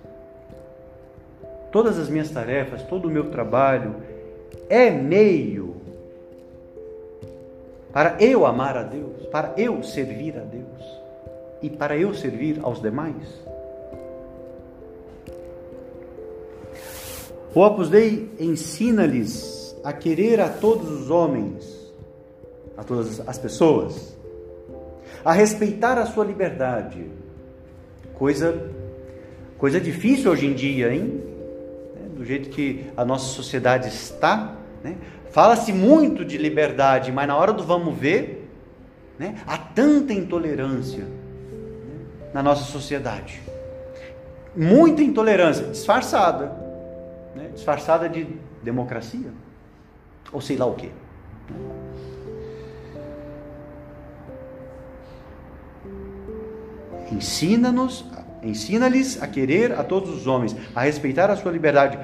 Todas 1.72 1.98
as 1.98 2.08
minhas 2.08 2.30
tarefas, 2.30 2.82
todo 2.82 3.08
o 3.08 3.10
meu 3.10 3.30
trabalho 3.30 3.96
é 4.68 4.90
meio 4.90 5.76
para 7.92 8.16
eu 8.20 8.44
amar 8.44 8.76
a 8.76 8.82
Deus, 8.82 9.26
para 9.26 9.54
eu 9.56 9.82
servir 9.82 10.36
a 10.36 10.42
Deus 10.42 10.82
e 11.62 11.70
para 11.70 11.96
eu 11.96 12.12
servir 12.14 12.60
aos 12.62 12.80
demais. 12.80 13.16
O 17.54 17.60
Opus 17.60 17.88
Dei 17.88 18.30
ensina-lhes 18.38 19.74
a 19.82 19.92
querer 19.92 20.40
a 20.40 20.50
todos 20.50 20.90
os 20.90 21.10
homens, 21.10 21.90
a 22.76 22.84
todas 22.84 23.26
as 23.26 23.38
pessoas, 23.38 24.14
a 25.24 25.32
respeitar 25.32 25.96
a 25.96 26.04
sua 26.04 26.26
liberdade. 26.26 27.06
Coisa, 28.16 28.70
coisa 29.58 29.80
difícil 29.80 30.30
hoje 30.30 30.46
em 30.46 30.54
dia, 30.54 30.92
hein? 30.92 31.22
É, 31.96 32.08
do 32.08 32.24
jeito 32.24 32.50
que 32.50 32.86
a 32.96 33.04
nossa 33.04 33.26
sociedade 33.26 33.88
está, 33.88 34.56
né? 34.82 34.96
Fala-se 35.30 35.72
muito 35.72 36.24
de 36.24 36.38
liberdade, 36.38 37.12
mas 37.12 37.28
na 37.28 37.36
hora 37.36 37.52
do 37.52 37.62
vamos 37.62 37.94
ver, 37.96 38.48
né? 39.18 39.36
há 39.46 39.58
tanta 39.58 40.12
intolerância 40.12 41.04
né? 41.04 42.06
na 42.32 42.42
nossa 42.42 42.64
sociedade. 42.64 43.40
Muita 44.56 45.02
intolerância, 45.02 45.66
disfarçada 45.66 46.66
né, 47.36 47.50
disfarçada 47.52 48.08
de 48.08 48.26
democracia, 48.62 49.30
ou 50.32 50.40
sei 50.40 50.56
lá 50.56 50.66
o 50.66 50.74
que. 50.74 50.90
Ensina-nos, 57.10 58.04
ensina-lhes 58.42 59.22
a 59.22 59.26
querer 59.26 59.72
a 59.72 59.84
todos 59.84 60.10
os 60.10 60.26
homens, 60.26 60.56
a 60.74 60.82
respeitar 60.82 61.30
a 61.30 61.36
sua 61.36 61.52
liberdade, 61.52 61.98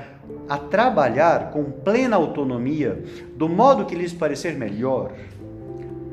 a 0.49 0.59
trabalhar 0.59 1.51
com 1.51 1.65
plena 1.65 2.17
autonomia, 2.17 3.05
do 3.37 3.49
modo 3.49 3.85
que 3.85 3.95
lhes 3.95 4.13
parecer 4.13 4.55
melhor, 4.57 5.13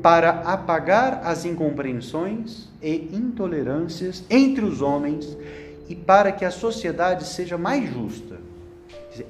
para 0.02 0.30
apagar 0.30 1.20
as 1.24 1.44
incompreensões 1.44 2.68
e 2.82 3.10
intolerâncias 3.12 4.24
entre 4.30 4.64
os 4.64 4.80
homens 4.80 5.36
e 5.88 5.94
para 5.94 6.32
que 6.32 6.44
a 6.44 6.50
sociedade 6.50 7.24
seja 7.24 7.58
mais 7.58 7.92
justa 7.92 8.50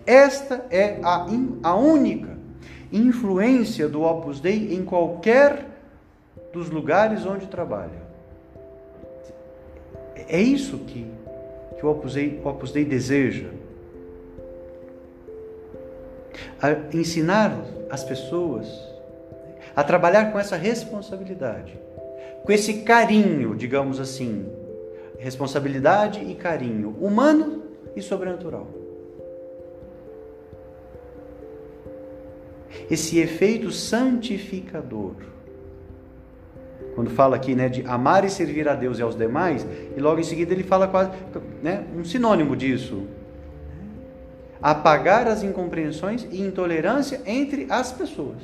esta 0.06 0.66
é 0.70 1.00
a, 1.02 1.26
a 1.62 1.74
única 1.74 2.38
influência 2.92 3.88
do 3.88 4.02
Opus 4.02 4.40
Dei 4.40 4.74
em 4.74 4.84
qualquer 4.84 5.66
dos 6.52 6.70
lugares 6.70 7.24
onde 7.24 7.46
trabalha. 7.46 7.99
É 10.30 10.40
isso 10.40 10.78
que, 10.78 11.06
que 11.76 11.84
o, 11.84 11.90
Opus 11.90 12.14
Dei, 12.14 12.40
o 12.44 12.48
Opus 12.48 12.72
Dei 12.72 12.84
deseja. 12.84 13.48
A 16.62 16.96
ensinar 16.96 17.64
as 17.90 18.04
pessoas 18.04 18.66
a 19.74 19.82
trabalhar 19.82 20.32
com 20.32 20.38
essa 20.38 20.56
responsabilidade, 20.56 21.78
com 22.44 22.52
esse 22.52 22.82
carinho, 22.82 23.54
digamos 23.54 23.98
assim, 23.98 24.46
responsabilidade 25.18 26.22
e 26.22 26.34
carinho 26.34 26.96
humano 27.00 27.62
e 27.96 28.02
sobrenatural. 28.02 28.80
esse 32.90 33.18
efeito 33.18 33.70
santificador. 33.70 35.14
Quando 36.94 37.10
fala 37.10 37.36
aqui 37.36 37.54
né, 37.54 37.68
de 37.68 37.86
amar 37.86 38.24
e 38.24 38.30
servir 38.30 38.68
a 38.68 38.74
Deus 38.74 38.98
e 38.98 39.02
aos 39.02 39.16
demais, 39.16 39.66
e 39.96 40.00
logo 40.00 40.20
em 40.20 40.24
seguida 40.24 40.52
ele 40.52 40.62
fala 40.62 40.88
quase 40.88 41.10
né, 41.62 41.84
um 41.96 42.04
sinônimo 42.04 42.56
disso. 42.56 43.06
Apagar 44.60 45.26
as 45.26 45.42
incompreensões 45.42 46.26
e 46.30 46.40
intolerância 46.40 47.20
entre 47.24 47.66
as 47.70 47.92
pessoas. 47.92 48.38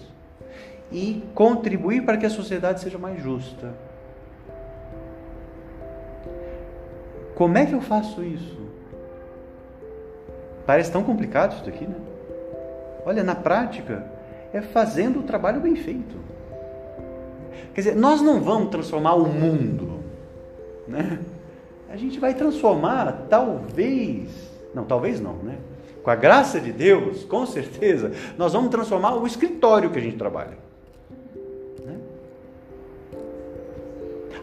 E 0.91 1.23
contribuir 1.35 2.05
para 2.05 2.17
que 2.17 2.25
a 2.25 2.31
sociedade 2.31 2.81
seja 2.81 2.97
mais 2.97 3.21
justa. 3.23 3.75
Como 7.35 7.59
é 7.59 7.67
que 7.67 7.75
eu 7.75 7.83
faço 7.83 8.25
isso? 8.25 8.57
Parece 10.65 10.91
tão 10.91 11.05
complicado 11.05 11.55
isso 11.55 11.65
daqui, 11.65 11.87
né? 11.87 11.95
Olha, 13.05 13.23
na 13.23 13.35
prática, 13.35 14.05
é 14.53 14.61
fazendo 14.61 15.21
o 15.21 15.23
trabalho 15.23 15.61
bem 15.61 15.77
feito. 15.77 16.17
Quer 17.75 17.81
dizer, 17.81 17.97
nós 17.97 18.21
não 18.21 18.40
vamos 18.40 18.71
transformar 18.71 19.14
o 19.14 19.27
mundo, 19.27 20.01
né? 20.87 21.21
A 21.88 21.97
gente 21.97 22.19
vai 22.19 22.35
transformar, 22.35 23.27
talvez, 23.29 24.29
não, 24.75 24.85
talvez 24.85 25.21
não, 25.21 25.35
né? 25.35 25.59
Com 26.03 26.11
a 26.11 26.14
graça 26.14 26.61
de 26.61 26.73
Deus, 26.73 27.25
com 27.25 27.45
certeza, 27.47 28.12
nós 28.38 28.53
vamos 28.53 28.71
transformar 28.71 29.16
o 29.16 29.27
escritório 29.27 29.90
que 29.90 29.99
a 29.99 30.03
gente 30.03 30.16
trabalha. 30.16 30.57
Né? 31.85 31.99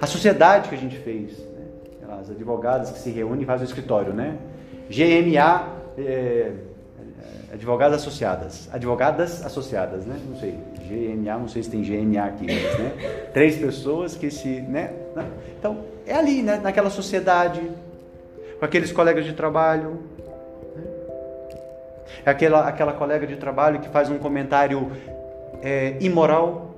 A 0.01 0.05
sociedade 0.05 0.67
que 0.67 0.75
a 0.75 0.77
gente 0.77 0.97
fez, 0.97 1.37
né? 1.39 2.17
as 2.19 2.29
advogadas 2.29 2.91
que 2.91 2.99
se 2.99 3.09
reúnem 3.11 3.43
e 3.43 3.45
fazem 3.45 3.65
o 3.65 3.69
escritório, 3.69 4.13
né? 4.13 4.37
GMA. 4.89 5.83
É, 5.97 6.51
advogadas 7.53 8.01
associadas. 8.01 8.67
Advogadas 8.73 9.45
associadas, 9.45 10.05
né? 10.05 10.19
Não 10.27 10.35
sei. 10.35 10.57
GMA, 10.87 11.37
não 11.37 11.47
sei 11.47 11.61
se 11.61 11.69
tem 11.69 11.83
GMA 11.83 12.25
aqui, 12.25 12.45
mas, 12.45 12.79
né? 12.79 13.29
Três 13.31 13.57
pessoas 13.57 14.15
que 14.15 14.31
se, 14.31 14.61
né? 14.61 14.91
Então, 15.57 15.77
é 16.05 16.15
ali, 16.15 16.41
né? 16.41 16.57
Naquela 16.57 16.89
sociedade, 16.89 17.61
com 18.59 18.65
aqueles 18.65 18.91
colegas 18.91 19.23
de 19.23 19.33
trabalho. 19.33 19.99
Né? 20.75 20.83
É 22.25 22.31
aquela, 22.31 22.67
aquela 22.67 22.93
colega 22.93 23.27
de 23.27 23.35
trabalho 23.35 23.79
que 23.79 23.89
faz 23.89 24.09
um 24.09 24.17
comentário 24.17 24.91
é, 25.61 25.97
imoral. 26.01 26.71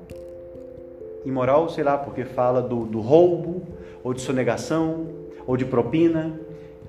Imoral, 1.26 1.70
sei 1.70 1.86
lá, 1.86 1.98
porque 1.98 2.26
fala 2.26 2.62
do, 2.62 2.86
do 2.86 3.00
roubo, 3.00 3.64
ou 4.04 4.14
de 4.14 4.22
sonegação, 4.22 5.08
ou 5.48 5.56
de 5.56 5.64
propina. 5.64 6.38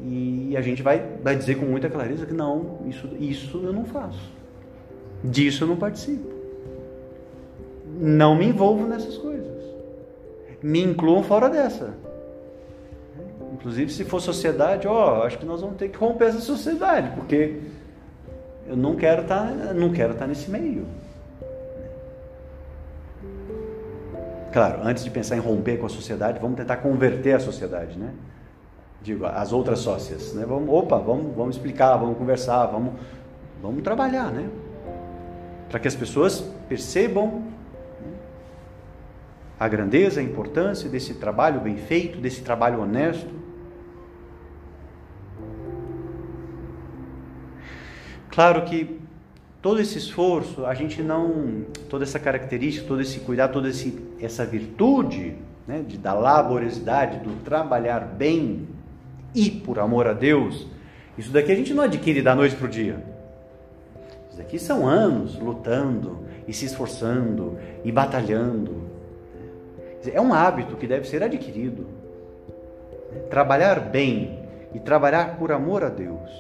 E 0.01 0.57
a 0.57 0.61
gente 0.61 0.83
vai, 0.83 1.03
vai 1.23 1.37
dizer 1.37 1.57
com 1.57 1.67
muita 1.67 1.89
clareza 1.89 2.27
que 2.27 2.35
não, 2.35 2.81
isso, 2.87 3.09
isso 3.19 3.61
eu 3.65 3.73
não 3.73 3.85
faço. 3.85 4.31
Disso 5.25 5.65
eu 5.65 5.69
não 5.69 5.77
participo. 5.77 6.29
Não 7.99 8.37
me 8.37 8.47
envolvo 8.47 8.87
nessas 8.87 9.17
coisas. 9.17 9.65
Me 10.63 10.83
incluam 10.83 11.23
fora 11.23 11.49
dessa. 11.49 11.95
Inclusive, 13.55 13.91
se 13.91 14.05
for 14.05 14.21
sociedade, 14.21 14.87
ó, 14.87 15.25
acho 15.25 15.39
que 15.39 15.47
nós 15.47 15.61
vamos 15.61 15.77
ter 15.77 15.89
que 15.89 15.97
romper 15.97 16.27
essa 16.27 16.41
sociedade, 16.41 17.11
porque 17.17 17.61
eu 18.67 18.77
não 18.77 18.97
quero 18.97 19.23
estar, 19.23 19.47
tá, 19.47 19.75
não 19.75 19.93
quero 19.93 20.13
estar 20.13 20.25
tá 20.25 20.29
nesse 20.29 20.51
meio. 20.51 20.87
Claro, 24.53 24.81
antes 24.83 25.05
de 25.05 25.11
pensar 25.11 25.37
em 25.37 25.41
romper 25.41 25.79
com 25.79 25.87
a 25.87 25.89
sociedade, 25.89 26.39
vamos 26.41 26.57
tentar 26.57 26.77
converter 26.79 27.35
a 27.35 27.41
sociedade, 27.41 27.99
né? 27.99 28.13
Digo, 29.03 29.25
as 29.27 29.53
outras 29.53 29.81
sócias, 29.81 30.35
né? 30.35 30.45
Vamos, 30.47 30.69
opa, 30.69 30.99
vamos, 30.99 31.35
vamos 31.37 31.57
explicar, 31.57 31.97
vamos 31.97 32.19
conversar, 32.19 32.67
vamos, 32.67 32.95
vamos 33.63 33.83
trabalhar, 33.83 34.31
né? 34.31 34.49
Para 35.69 35.79
que 35.79 35.89
as 35.89 35.95
pessoas 35.95 36.41
percebam 36.69 37.43
né, 38.01 38.13
a 39.59 39.69
grandeza, 39.69 40.21
a 40.21 40.23
importância 40.23 40.89
desse 40.89 41.15
trabalho 41.15 41.61
bem 41.61 41.77
feito, 41.77 42.19
desse 42.19 42.43
trabalho 42.43 42.81
honesto. 42.81 43.35
Claro 48.31 48.63
que 48.65 49.01
todo 49.63 49.81
esse 49.81 49.99
esforço, 49.99 50.67
a 50.67 50.75
gente 50.75 51.03
não, 51.03 51.65
toda 51.89 52.05
essa 52.05 52.19
característica, 52.19 52.87
todo 52.87 53.01
esse 53.01 53.21
cuidado, 53.21 53.53
toda 53.53 53.69
esse, 53.69 53.99
essa 54.21 54.45
virtude, 54.45 55.37
né, 55.67 55.83
de, 55.87 55.97
da 55.97 56.13
laboriosidade, 56.13 57.19
do 57.19 57.43
trabalhar 57.43 58.01
bem 58.01 58.69
e 59.37 59.51
por 59.51 59.79
amor 59.79 60.07
a 60.07 60.15
Deus, 60.15 60.67
isso 61.19 61.31
daqui 61.31 61.53
a 61.53 61.55
gente 61.55 61.75
não 61.75 61.85
adquire 61.85 62.23
da 62.23 62.35
noite 62.35 62.57
para 62.57 62.65
o 62.65 62.71
dia. 62.71 63.05
Isso 64.31 64.39
daqui 64.39 64.59
são 64.59 64.89
anos 64.89 65.39
lutando 65.39 66.21
e 66.49 66.55
se 66.55 66.65
esforçando 66.65 67.59
e 67.85 67.93
batalhando. 67.93 68.87
É 70.11 70.21
um 70.21 70.33
hábito 70.33 70.77
que 70.77 70.87
deve 70.87 71.07
ser 71.07 71.23
adquirido. 71.23 71.87
Trabalhar 73.29 73.79
bem 73.79 74.43
e 74.75 74.81
trabalhar 74.81 75.37
por 75.37 75.53
amor 75.53 75.85
a 75.85 75.91
Deus. 75.91 76.31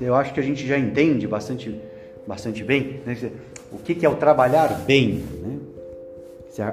Eu 0.00 0.14
acho 0.14 0.32
que 0.32 0.40
a 0.40 0.42
gente 0.42 0.64
já 0.66 0.78
entende 0.78 1.26
bastante, 1.26 1.80
bastante 2.26 2.62
bem 2.62 3.00
né? 3.04 3.16
o 3.72 3.78
que 3.78 4.06
é 4.06 4.08
o 4.08 4.14
trabalhar 4.16 4.68
bem. 4.86 5.24
Né? 5.42 5.58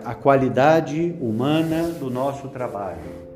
A 0.06 0.14
qualidade 0.14 1.16
humana 1.20 1.90
do 1.90 2.12
nosso 2.12 2.48
trabalho. 2.50 3.31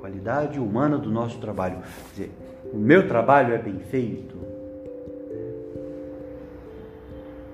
Qualidade 0.00 0.58
humana 0.58 0.96
do 0.96 1.10
nosso 1.10 1.38
trabalho. 1.38 1.78
Quer 2.14 2.22
dizer, 2.22 2.30
o 2.72 2.78
meu 2.78 3.06
trabalho 3.06 3.54
é 3.54 3.58
bem 3.58 3.78
feito. 3.78 4.34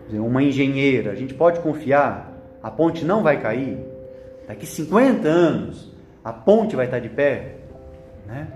Dizer, 0.06 0.20
uma 0.20 0.42
engenheira, 0.42 1.10
a 1.10 1.14
gente 1.16 1.34
pode 1.34 1.58
confiar, 1.58 2.32
a 2.62 2.70
ponte 2.70 3.04
não 3.04 3.22
vai 3.22 3.40
cair. 3.40 3.84
Daqui 4.46 4.64
50 4.64 5.26
anos, 5.26 5.92
a 6.22 6.32
ponte 6.32 6.76
vai 6.76 6.84
estar 6.84 7.00
de 7.00 7.08
pé. 7.08 7.56
Né? 8.24 8.46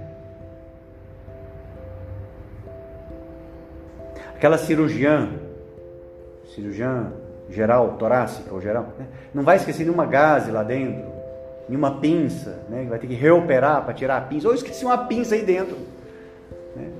Aquela 4.37 4.57
cirurgiã, 4.57 5.29
cirurgiã 6.55 7.13
geral, 7.49 7.97
torácica 7.99 8.55
ou 8.55 8.61
geral, 8.61 8.95
né? 8.97 9.07
não 9.35 9.43
vai 9.43 9.57
esquecer 9.57 9.83
nenhuma 9.83 10.07
gase 10.07 10.53
lá 10.53 10.63
dentro, 10.63 11.20
nenhuma 11.71 12.01
pinça, 12.01 12.65
né? 12.69 12.85
vai 12.91 12.99
ter 12.99 13.07
que 13.07 13.15
reoperar 13.15 13.85
para 13.85 13.95
tirar 13.95 14.17
a 14.17 14.21
pinça, 14.23 14.49
ou 14.49 14.55
esqueci 14.55 14.85
uma 14.85 14.99
pinça 15.07 15.37
aí 15.37 15.45
dentro. 15.45 15.77
Né? 16.75 16.91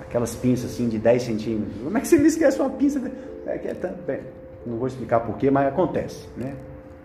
Aquelas 0.00 0.34
pinças 0.34 0.72
assim 0.72 0.88
de 0.88 0.98
10 0.98 1.22
centímetros. 1.22 1.82
Como 1.82 1.98
é 1.98 2.00
que 2.00 2.08
você 2.08 2.16
me 2.16 2.28
esquece 2.28 2.58
uma 2.58 2.70
pinça? 2.70 2.98
É 3.46 3.58
que 3.58 3.68
é 3.68 3.74
tão... 3.74 3.92
Bem, 4.06 4.20
não 4.64 4.78
vou 4.78 4.86
explicar 4.86 5.20
porquê, 5.20 5.50
mas 5.50 5.68
acontece. 5.68 6.26
Né? 6.34 6.54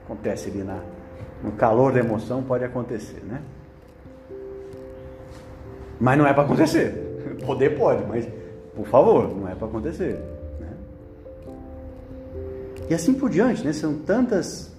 Acontece 0.05 0.49
ali 0.49 0.63
na, 0.63 0.79
no 1.43 1.51
calor 1.51 1.91
da 1.91 1.99
emoção, 1.99 2.41
pode 2.41 2.63
acontecer. 2.63 3.21
Né? 3.25 3.41
Mas 5.99 6.17
não 6.17 6.25
é 6.25 6.33
para 6.33 6.43
acontecer. 6.43 7.37
Poder 7.45 7.77
pode, 7.77 8.05
mas 8.05 8.25
por 8.73 8.87
favor, 8.87 9.35
não 9.35 9.49
é 9.49 9.53
para 9.53 9.67
acontecer. 9.67 10.17
Né? 10.61 10.69
E 12.89 12.93
assim 12.93 13.13
por 13.13 13.29
diante, 13.29 13.65
né? 13.65 13.73
São 13.73 13.95
tantas, 13.97 14.71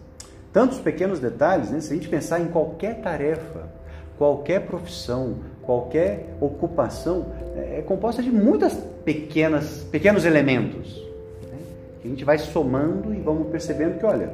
tantos 0.52 0.78
pequenos 0.78 1.20
detalhes, 1.20 1.70
né? 1.70 1.80
Se 1.80 1.92
a 1.92 1.96
gente 1.96 2.08
pensar 2.08 2.40
em 2.40 2.48
qualquer 2.48 3.00
tarefa, 3.00 3.68
qualquer 4.16 4.66
profissão, 4.66 5.36
qualquer 5.62 6.34
ocupação, 6.40 7.26
é, 7.56 7.78
é 7.78 7.82
composta 7.82 8.22
de 8.22 8.30
muitas 8.30 8.74
pequenas, 9.04 9.86
pequenos 9.90 10.24
elementos. 10.24 10.96
Né? 11.42 11.58
Que 12.00 12.08
a 12.08 12.10
gente 12.10 12.24
vai 12.24 12.38
somando 12.38 13.14
e 13.14 13.20
vamos 13.20 13.48
percebendo 13.48 13.98
que, 13.98 14.06
olha, 14.06 14.30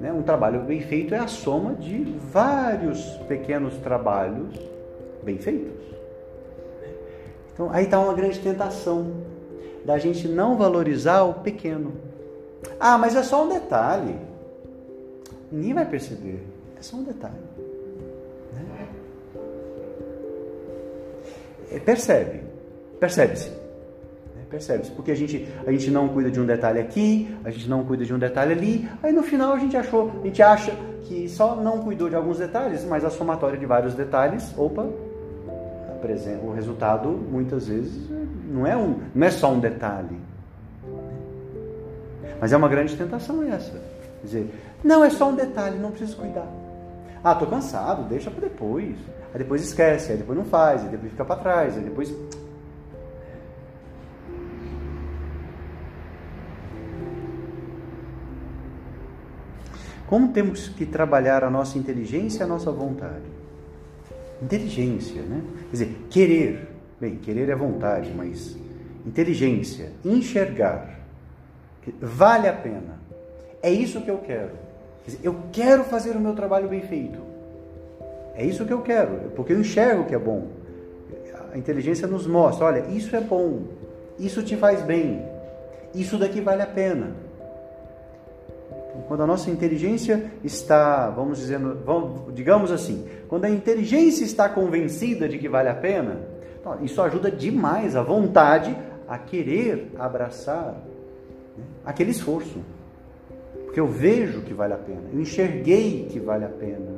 né, 0.00 0.12
um 0.12 0.22
trabalho 0.22 0.60
bem 0.60 0.80
feito 0.80 1.14
é 1.14 1.18
a 1.18 1.26
soma 1.26 1.74
de 1.74 2.04
vários 2.30 3.02
pequenos 3.28 3.74
trabalhos 3.78 4.54
bem 5.22 5.38
feitos. 5.38 5.72
Então 7.52 7.70
aí 7.72 7.84
está 7.84 7.98
uma 7.98 8.12
grande 8.12 8.38
tentação 8.38 9.12
da 9.84 9.98
gente 9.98 10.28
não 10.28 10.56
valorizar 10.56 11.22
o 11.22 11.34
pequeno. 11.34 11.92
Ah, 12.78 12.98
mas 12.98 13.16
é 13.16 13.22
só 13.22 13.44
um 13.44 13.48
detalhe. 13.48 14.16
Ninguém 15.50 15.74
vai 15.74 15.86
perceber. 15.86 16.42
É 16.78 16.82
só 16.82 16.96
um 16.96 17.04
detalhe. 17.04 17.34
Né? 18.52 18.88
É, 21.72 21.78
percebe. 21.78 22.42
Percebe-se. 23.00 23.50
Né? 23.50 24.44
Percebe-se. 24.50 24.90
Porque 24.92 25.10
a 25.10 25.14
gente, 25.14 25.48
a 25.66 25.70
gente 25.70 25.90
não 25.90 26.08
cuida 26.08 26.30
de 26.30 26.40
um 26.40 26.46
detalhe 26.46 26.80
aqui, 26.80 27.34
a 27.44 27.50
gente 27.50 27.68
não 27.68 27.84
cuida 27.84 28.04
de 28.04 28.12
um 28.12 28.18
detalhe 28.18 28.52
ali. 28.52 28.88
Aí 29.02 29.12
no 29.12 29.22
final 29.22 29.52
a 29.52 29.58
gente 29.58 29.76
achou, 29.76 30.12
a 30.20 30.26
gente 30.26 30.42
acha 30.42 30.72
que 31.02 31.28
só 31.28 31.56
não 31.56 31.82
cuidou 31.82 32.08
de 32.08 32.16
alguns 32.16 32.38
detalhes, 32.38 32.84
mas 32.84 33.04
a 33.04 33.10
somatória 33.10 33.58
de 33.58 33.66
vários 33.66 33.94
detalhes, 33.94 34.52
opa, 34.56 34.86
o 36.42 36.52
resultado 36.52 37.08
muitas 37.08 37.66
vezes 37.66 38.08
não 38.48 38.64
é, 38.64 38.76
um, 38.76 39.00
não 39.14 39.26
é 39.26 39.30
só 39.30 39.52
um 39.52 39.58
detalhe. 39.58 40.16
Mas 42.40 42.52
é 42.52 42.56
uma 42.56 42.68
grande 42.68 42.96
tentação 42.96 43.42
essa. 43.42 43.95
Dizer, 44.26 44.52
não 44.82 45.04
é 45.04 45.10
só 45.10 45.30
um 45.30 45.34
detalhe, 45.34 45.78
não 45.78 45.90
preciso 45.90 46.16
cuidar. 46.16 46.46
Ah, 47.22 47.32
estou 47.32 47.48
cansado, 47.48 48.08
deixa 48.08 48.30
para 48.30 48.42
depois. 48.42 48.96
Aí 49.32 49.38
depois 49.38 49.62
esquece, 49.62 50.12
aí 50.12 50.18
depois 50.18 50.38
não 50.38 50.44
faz, 50.44 50.82
aí 50.82 50.88
depois 50.88 51.10
fica 51.10 51.24
para 51.24 51.36
trás, 51.36 51.76
aí 51.76 51.82
depois. 51.82 52.14
Como 60.06 60.32
temos 60.32 60.68
que 60.68 60.86
trabalhar 60.86 61.42
a 61.42 61.50
nossa 61.50 61.76
inteligência 61.78 62.40
e 62.40 62.42
a 62.44 62.46
nossa 62.46 62.70
vontade? 62.70 63.24
Inteligência, 64.40 65.22
né? 65.22 65.42
Quer 65.64 65.72
dizer, 65.72 66.06
querer. 66.10 66.68
Bem, 67.00 67.16
querer 67.16 67.48
é 67.48 67.56
vontade, 67.56 68.12
mas 68.14 68.56
inteligência, 69.04 69.92
enxergar. 70.04 71.00
Vale 72.00 72.48
a 72.48 72.52
pena. 72.52 73.05
É 73.66 73.70
isso 73.72 74.00
que 74.00 74.08
eu 74.08 74.18
quero. 74.18 74.52
Eu 75.24 75.34
quero 75.50 75.82
fazer 75.82 76.10
o 76.10 76.20
meu 76.20 76.34
trabalho 76.34 76.68
bem 76.68 76.82
feito. 76.82 77.18
É 78.36 78.44
isso 78.44 78.64
que 78.64 78.72
eu 78.72 78.80
quero, 78.80 79.32
porque 79.34 79.52
eu 79.52 79.58
enxergo 79.58 80.04
que 80.04 80.14
é 80.14 80.18
bom. 80.18 80.46
A 81.52 81.58
inteligência 81.58 82.06
nos 82.06 82.28
mostra, 82.28 82.66
olha, 82.66 82.86
isso 82.90 83.16
é 83.16 83.20
bom, 83.20 83.64
isso 84.20 84.40
te 84.40 84.56
faz 84.56 84.82
bem, 84.82 85.20
isso 85.92 86.16
daqui 86.16 86.40
vale 86.40 86.62
a 86.62 86.66
pena. 86.66 87.16
Quando 89.08 89.24
a 89.24 89.26
nossa 89.26 89.50
inteligência 89.50 90.30
está, 90.44 91.10
vamos 91.10 91.38
dizendo, 91.38 91.76
vamos, 91.84 92.32
digamos 92.34 92.70
assim, 92.70 93.04
quando 93.28 93.46
a 93.46 93.50
inteligência 93.50 94.22
está 94.22 94.48
convencida 94.48 95.28
de 95.28 95.38
que 95.38 95.48
vale 95.48 95.70
a 95.70 95.74
pena, 95.74 96.20
isso 96.82 97.02
ajuda 97.02 97.32
demais 97.32 97.96
a 97.96 98.02
vontade 98.02 98.76
a 99.08 99.18
querer 99.18 99.90
abraçar 99.98 100.72
né, 101.58 101.64
aquele 101.84 102.12
esforço. 102.12 102.60
Porque 103.66 103.78
eu 103.78 103.86
vejo 103.86 104.40
que 104.40 104.54
vale 104.54 104.72
a 104.72 104.78
pena, 104.78 105.02
eu 105.12 105.20
enxerguei 105.20 106.06
que 106.10 106.18
vale 106.18 106.46
a 106.46 106.48
pena, 106.48 106.96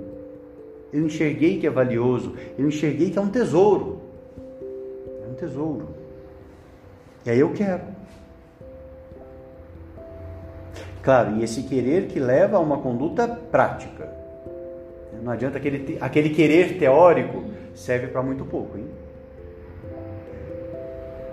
eu 0.93 1.05
enxerguei 1.05 1.59
que 1.59 1.67
é 1.67 1.71
valioso, 1.71 2.35
eu 2.57 2.69
enxerguei 2.69 3.11
que 3.11 3.19
é 3.19 3.23
um 3.23 3.29
tesouro. 3.29 4.01
É 5.25 5.29
um 5.29 5.35
tesouro. 5.35 5.89
E 7.27 7.31
aí 7.31 7.41
eu 7.41 7.53
quero. 7.53 7.83
Claro, 11.03 11.37
e 11.37 11.43
esse 11.43 11.63
querer 11.63 12.07
que 12.07 12.19
leva 12.19 12.57
a 12.57 12.61
uma 12.61 12.79
conduta 12.79 13.27
prática. 13.27 14.09
Não 15.23 15.33
adianta 15.33 15.59
aquele, 15.59 15.99
aquele 16.01 16.31
querer 16.31 16.79
teórico 16.79 17.45
serve 17.75 18.07
para 18.09 18.23
muito 18.23 18.45
pouco, 18.45 18.79
hein? 18.79 18.87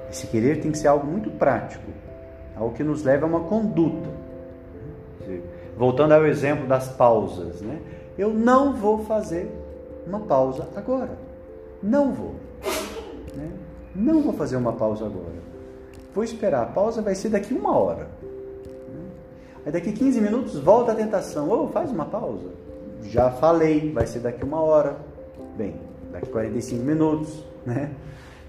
Esse 0.09 0.27
querer 0.27 0.61
tem 0.61 0.71
que 0.71 0.77
ser 0.77 0.87
algo 0.87 1.05
muito 1.05 1.29
prático, 1.31 1.91
algo 2.55 2.73
que 2.73 2.83
nos 2.83 3.03
leva 3.03 3.25
a 3.25 3.29
uma 3.29 3.41
conduta. 3.41 4.09
Voltando 5.77 6.13
ao 6.13 6.25
exemplo 6.25 6.67
das 6.67 6.89
pausas, 6.89 7.61
né? 7.61 7.81
Eu 8.17 8.33
não 8.33 8.73
vou 8.73 8.99
fazer 9.05 9.51
uma 10.07 10.19
pausa 10.21 10.67
agora. 10.75 11.17
Não 11.83 12.13
vou. 12.13 12.35
Né? 13.35 13.51
Não 13.93 14.21
vou 14.21 14.33
fazer 14.33 14.55
uma 14.55 14.73
pausa 14.73 15.05
agora. 15.05 15.43
Vou 16.13 16.23
esperar. 16.23 16.63
A 16.63 16.67
pausa 16.67 17.01
vai 17.01 17.15
ser 17.15 17.29
daqui 17.29 17.53
uma 17.53 17.77
hora. 17.77 18.07
Aí 19.65 19.71
daqui 19.71 19.91
15 19.91 20.21
minutos 20.21 20.59
volta 20.59 20.93
a 20.93 20.95
tentação. 20.95 21.49
Ou 21.49 21.65
oh, 21.65 21.67
faz 21.67 21.91
uma 21.91 22.05
pausa. 22.05 22.49
Já 23.03 23.29
falei, 23.31 23.91
vai 23.91 24.07
ser 24.07 24.19
daqui 24.19 24.43
uma 24.43 24.61
hora. 24.61 24.95
Bem, 25.57 25.75
daqui 26.11 26.29
45 26.29 26.83
minutos, 26.83 27.43
né? 27.65 27.91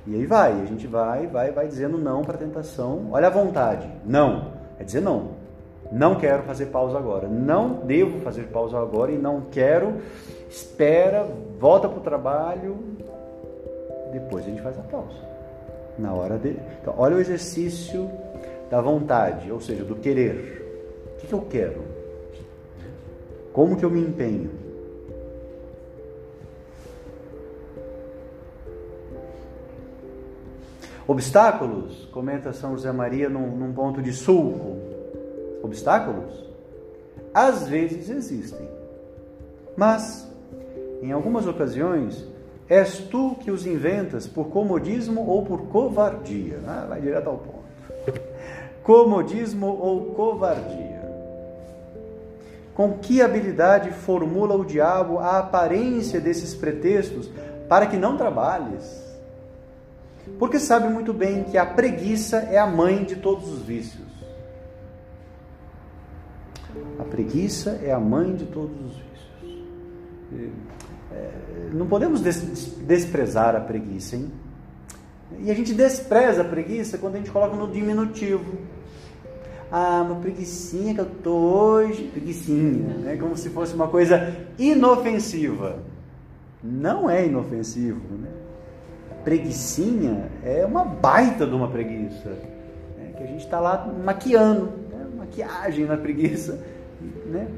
E 0.07 0.15
aí 0.15 0.25
vai, 0.25 0.53
a 0.53 0.65
gente 0.65 0.87
vai, 0.87 1.27
vai, 1.27 1.51
vai 1.51 1.67
dizendo 1.67 1.99
não 1.99 2.23
para 2.23 2.37
a 2.37 2.39
tentação. 2.39 3.09
Olha 3.11 3.27
a 3.27 3.31
vontade. 3.31 3.91
Não. 4.05 4.53
É 4.79 4.85
dizer 4.85 5.01
não. 5.01 5.46
Não 5.91 6.17
quero 6.17 6.43
fazer 6.43 6.67
pausa 6.67 6.99
agora. 6.99 7.29
Não 7.29 7.75
devo 7.85 8.21
fazer 8.21 8.45
pausa 8.45 8.79
agora 8.79 9.13
e 9.13 9.19
não 9.19 9.43
quero. 9.51 10.01
Espera, 10.49 11.27
volta 11.59 11.89
para 11.89 11.99
o 11.99 12.03
trabalho. 12.03 12.79
Depois 14.13 14.45
a 14.45 14.49
gente 14.49 14.63
faz 14.63 14.79
a 14.79 14.83
pausa. 14.83 15.17
Na 15.99 16.13
hora 16.13 16.39
de. 16.39 16.57
Então, 16.81 16.95
olha 16.97 17.17
o 17.17 17.21
exercício 17.21 18.11
da 18.71 18.81
vontade, 18.81 19.51
ou 19.51 19.61
seja, 19.61 19.85
do 19.85 19.97
querer. 19.97 20.63
O 21.15 21.21
que, 21.21 21.27
que 21.27 21.33
eu 21.33 21.41
quero? 21.43 21.83
Como 23.53 23.77
que 23.77 23.85
eu 23.85 23.91
me 23.91 24.01
empenho? 24.01 24.51
Obstáculos, 31.09 32.09
comenta 32.13 32.53
São 32.53 32.73
José 32.73 32.91
Maria 32.91 33.29
num, 33.29 33.47
num 33.57 33.73
ponto 33.73 34.03
de 34.03 34.13
sulco. 34.13 34.86
Obstáculos? 35.63 36.47
às 37.37 37.69
vezes 37.69 38.09
existem. 38.09 38.67
Mas, 39.77 40.27
em 41.03 41.13
algumas 41.13 41.47
ocasiões, 41.47 42.27
és 42.67 42.97
tu 42.97 43.37
que 43.39 43.51
os 43.51 43.67
inventas 43.67 44.27
por 44.27 44.47
comodismo 44.47 45.21
ou 45.29 45.45
por 45.45 45.67
covardia. 45.67 46.59
Ah, 46.67 46.87
vai 46.89 46.99
direto 46.99 47.29
ao 47.29 47.37
ponto. 47.37 47.67
Comodismo 48.83 49.67
ou 49.67 50.15
covardia. 50.15 50.97
Com 52.75 52.95
que 52.95 53.21
habilidade 53.21 53.91
formula 53.91 54.55
o 54.55 54.65
diabo 54.65 55.19
a 55.19 55.39
aparência 55.39 56.19
desses 56.19 56.55
pretextos 56.55 57.31
para 57.69 57.87
que 57.87 57.99
não 57.99 58.17
trabalhes? 58.17 59.05
Porque 60.39 60.59
sabe 60.59 60.89
muito 60.89 61.13
bem 61.13 61.45
que 61.45 61.59
a 61.59 61.67
preguiça 61.67 62.39
é 62.51 62.57
a 62.57 62.67
mãe 62.67 63.05
de 63.05 63.17
todos 63.17 63.47
os 63.47 63.61
vícios. 63.61 64.06
A 66.99 67.05
preguiça 67.05 67.81
é 67.83 67.93
a 67.93 68.01
mãe 68.01 68.35
de 68.35 68.47
todos 68.47 68.77
os 68.77 68.93
vícios. 68.93 70.57
É, 71.13 71.31
não 71.73 71.87
podemos 71.87 72.21
desprezar 72.21 73.55
a 73.55 73.61
preguiça, 73.61 74.17
hein? 74.17 74.31
E 75.41 75.51
a 75.51 75.55
gente 75.55 75.75
despreza 75.75 76.43
a 76.43 76.45
preguiça 76.45 76.99
quando 76.99 77.17
a 77.17 77.19
gente 77.19 77.31
coloca 77.31 77.57
no 77.57 77.69
diminutivo. 77.71 78.59
Ah, 79.71 80.03
uma 80.07 80.17
preguiçinha 80.17 80.95
que 80.95 81.01
eu 81.01 81.07
tô 81.23 81.35
hoje, 81.35 82.05
preguiçinha, 82.05 82.97
né? 82.99 83.17
Como 83.17 83.37
se 83.37 83.51
fosse 83.51 83.75
uma 83.75 83.89
coisa 83.89 84.35
inofensiva. 84.59 85.81
Não 86.63 87.11
é 87.11 87.27
inofensivo, 87.27 88.01
né? 88.17 88.29
preguiçinha 89.27 90.31
é 90.45 90.65
uma 90.65 90.85
baita 90.85 91.45
de 91.45 91.53
uma 91.53 91.67
preguiça. 91.67 92.29
Né? 92.97 93.13
Que 93.17 93.25
a 93.25 93.27
gente 93.27 93.45
está 93.45 93.59
lá 93.59 93.93
maquiando, 94.05 94.73
maquiagem 95.27 95.85
na 95.85 95.97
preguiça. 95.97 96.59
Né? 97.27 97.49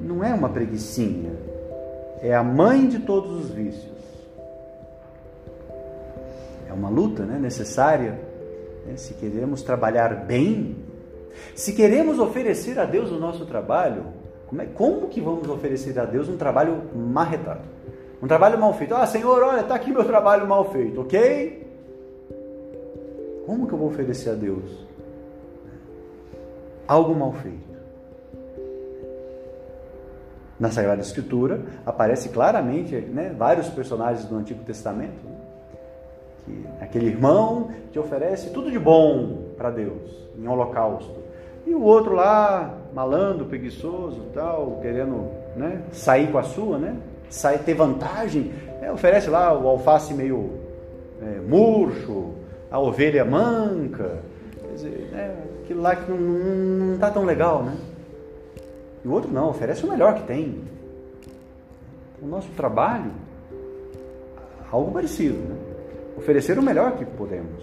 Não 0.00 0.24
é 0.24 0.32
uma 0.32 0.48
preguiçinha, 0.48 1.32
é 2.22 2.34
a 2.34 2.42
mãe 2.42 2.88
de 2.88 3.00
todos 3.00 3.44
os 3.44 3.50
vícios. 3.50 3.90
É 6.68 6.72
uma 6.72 6.88
luta 6.88 7.24
né? 7.24 7.38
necessária 7.38 8.18
né? 8.86 8.96
se 8.96 9.14
queremos 9.14 9.62
trabalhar 9.62 10.14
bem, 10.24 10.76
se 11.54 11.72
queremos 11.72 12.18
oferecer 12.18 12.78
a 12.78 12.84
Deus 12.84 13.10
o 13.10 13.18
nosso 13.18 13.44
trabalho. 13.44 14.04
Como, 14.46 14.62
é, 14.62 14.66
como 14.66 15.08
que 15.08 15.20
vamos 15.20 15.48
oferecer 15.48 15.98
a 15.98 16.04
Deus 16.04 16.28
um 16.28 16.36
trabalho 16.36 16.82
marretado? 16.94 17.60
Um 18.22 18.26
trabalho 18.26 18.58
mal 18.58 18.74
feito. 18.74 18.94
Ah, 18.94 19.06
Senhor, 19.06 19.42
olha, 19.42 19.60
está 19.60 19.74
aqui 19.74 19.92
meu 19.92 20.04
trabalho 20.04 20.46
mal 20.46 20.70
feito, 20.70 21.00
ok? 21.00 21.66
Como 23.46 23.66
que 23.66 23.72
eu 23.72 23.78
vou 23.78 23.88
oferecer 23.88 24.30
a 24.30 24.34
Deus 24.34 24.89
algo 26.90 27.14
mal 27.14 27.32
feito? 27.32 27.70
Na 30.58 30.70
Sagrada 30.70 31.00
Escritura 31.00 31.62
aparece 31.86 32.28
claramente 32.30 32.96
né, 32.96 33.34
vários 33.36 33.68
personagens 33.68 34.26
do 34.26 34.36
Antigo 34.36 34.62
Testamento. 34.64 35.24
Né, 35.24 35.36
que 36.44 36.66
aquele 36.80 37.06
irmão 37.06 37.70
que 37.92 37.98
oferece 37.98 38.50
tudo 38.50 38.70
de 38.70 38.78
bom 38.78 39.52
para 39.56 39.70
Deus 39.70 40.28
em 40.36 40.46
holocausto. 40.48 41.20
E 41.66 41.74
o 41.74 41.82
outro 41.82 42.14
lá, 42.14 42.74
malandro, 42.92 43.46
preguiçoso, 43.46 44.22
tal, 44.34 44.80
querendo 44.82 45.30
né, 45.56 45.82
sair 45.92 46.32
com 46.32 46.38
a 46.38 46.42
sua, 46.42 46.78
né? 46.78 46.96
sai 47.28 47.58
ter 47.58 47.74
vantagem, 47.74 48.52
é, 48.82 48.90
oferece 48.90 49.30
lá 49.30 49.56
o 49.56 49.68
alface 49.68 50.12
meio 50.12 50.58
é, 51.22 51.38
murcho, 51.40 52.32
a 52.70 52.80
ovelha 52.80 53.24
manca, 53.24 54.18
quer 54.60 54.74
dizer, 54.74 55.08
né, 55.12 55.36
aquilo 55.70 55.82
lá 55.82 55.94
que 55.94 56.10
não 56.10 56.94
está 56.94 57.10
tão 57.10 57.24
legal, 57.24 57.62
né? 57.62 57.76
E 59.04 59.08
o 59.08 59.12
outro 59.12 59.30
não, 59.30 59.50
oferece 59.50 59.84
o 59.84 59.88
melhor 59.88 60.14
que 60.14 60.24
tem. 60.24 60.64
O 62.20 62.26
nosso 62.26 62.48
trabalho, 62.50 63.12
algo 64.70 64.90
parecido, 64.92 65.38
né? 65.38 65.56
Oferecer 66.18 66.58
o 66.58 66.62
melhor 66.62 66.96
que 66.96 67.04
podemos. 67.04 67.62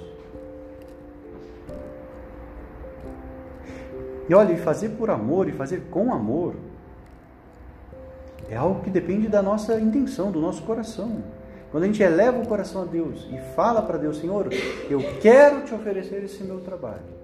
E 4.30 4.34
olha, 4.34 4.54
e 4.54 4.58
fazer 4.58 4.90
por 4.90 5.10
amor 5.10 5.48
e 5.48 5.52
fazer 5.52 5.84
com 5.92 6.14
amor 6.14 6.56
é 8.50 8.56
algo 8.56 8.82
que 8.82 8.90
depende 8.90 9.28
da 9.28 9.42
nossa 9.42 9.80
intenção, 9.80 10.32
do 10.32 10.40
nosso 10.40 10.64
coração. 10.64 11.24
Quando 11.72 11.84
a 11.84 11.88
gente 11.88 12.02
eleva 12.02 12.40
o 12.42 12.48
coração 12.48 12.84
a 12.84 12.86
Deus 12.86 13.28
e 13.30 13.38
fala 13.54 13.82
para 13.82 13.98
Deus, 13.98 14.18
Senhor, 14.18 14.48
eu 14.90 15.00
quero 15.22 15.66
te 15.66 15.76
oferecer 15.76 16.24
esse 16.24 16.44
meu 16.44 16.62
trabalho. 16.62 17.17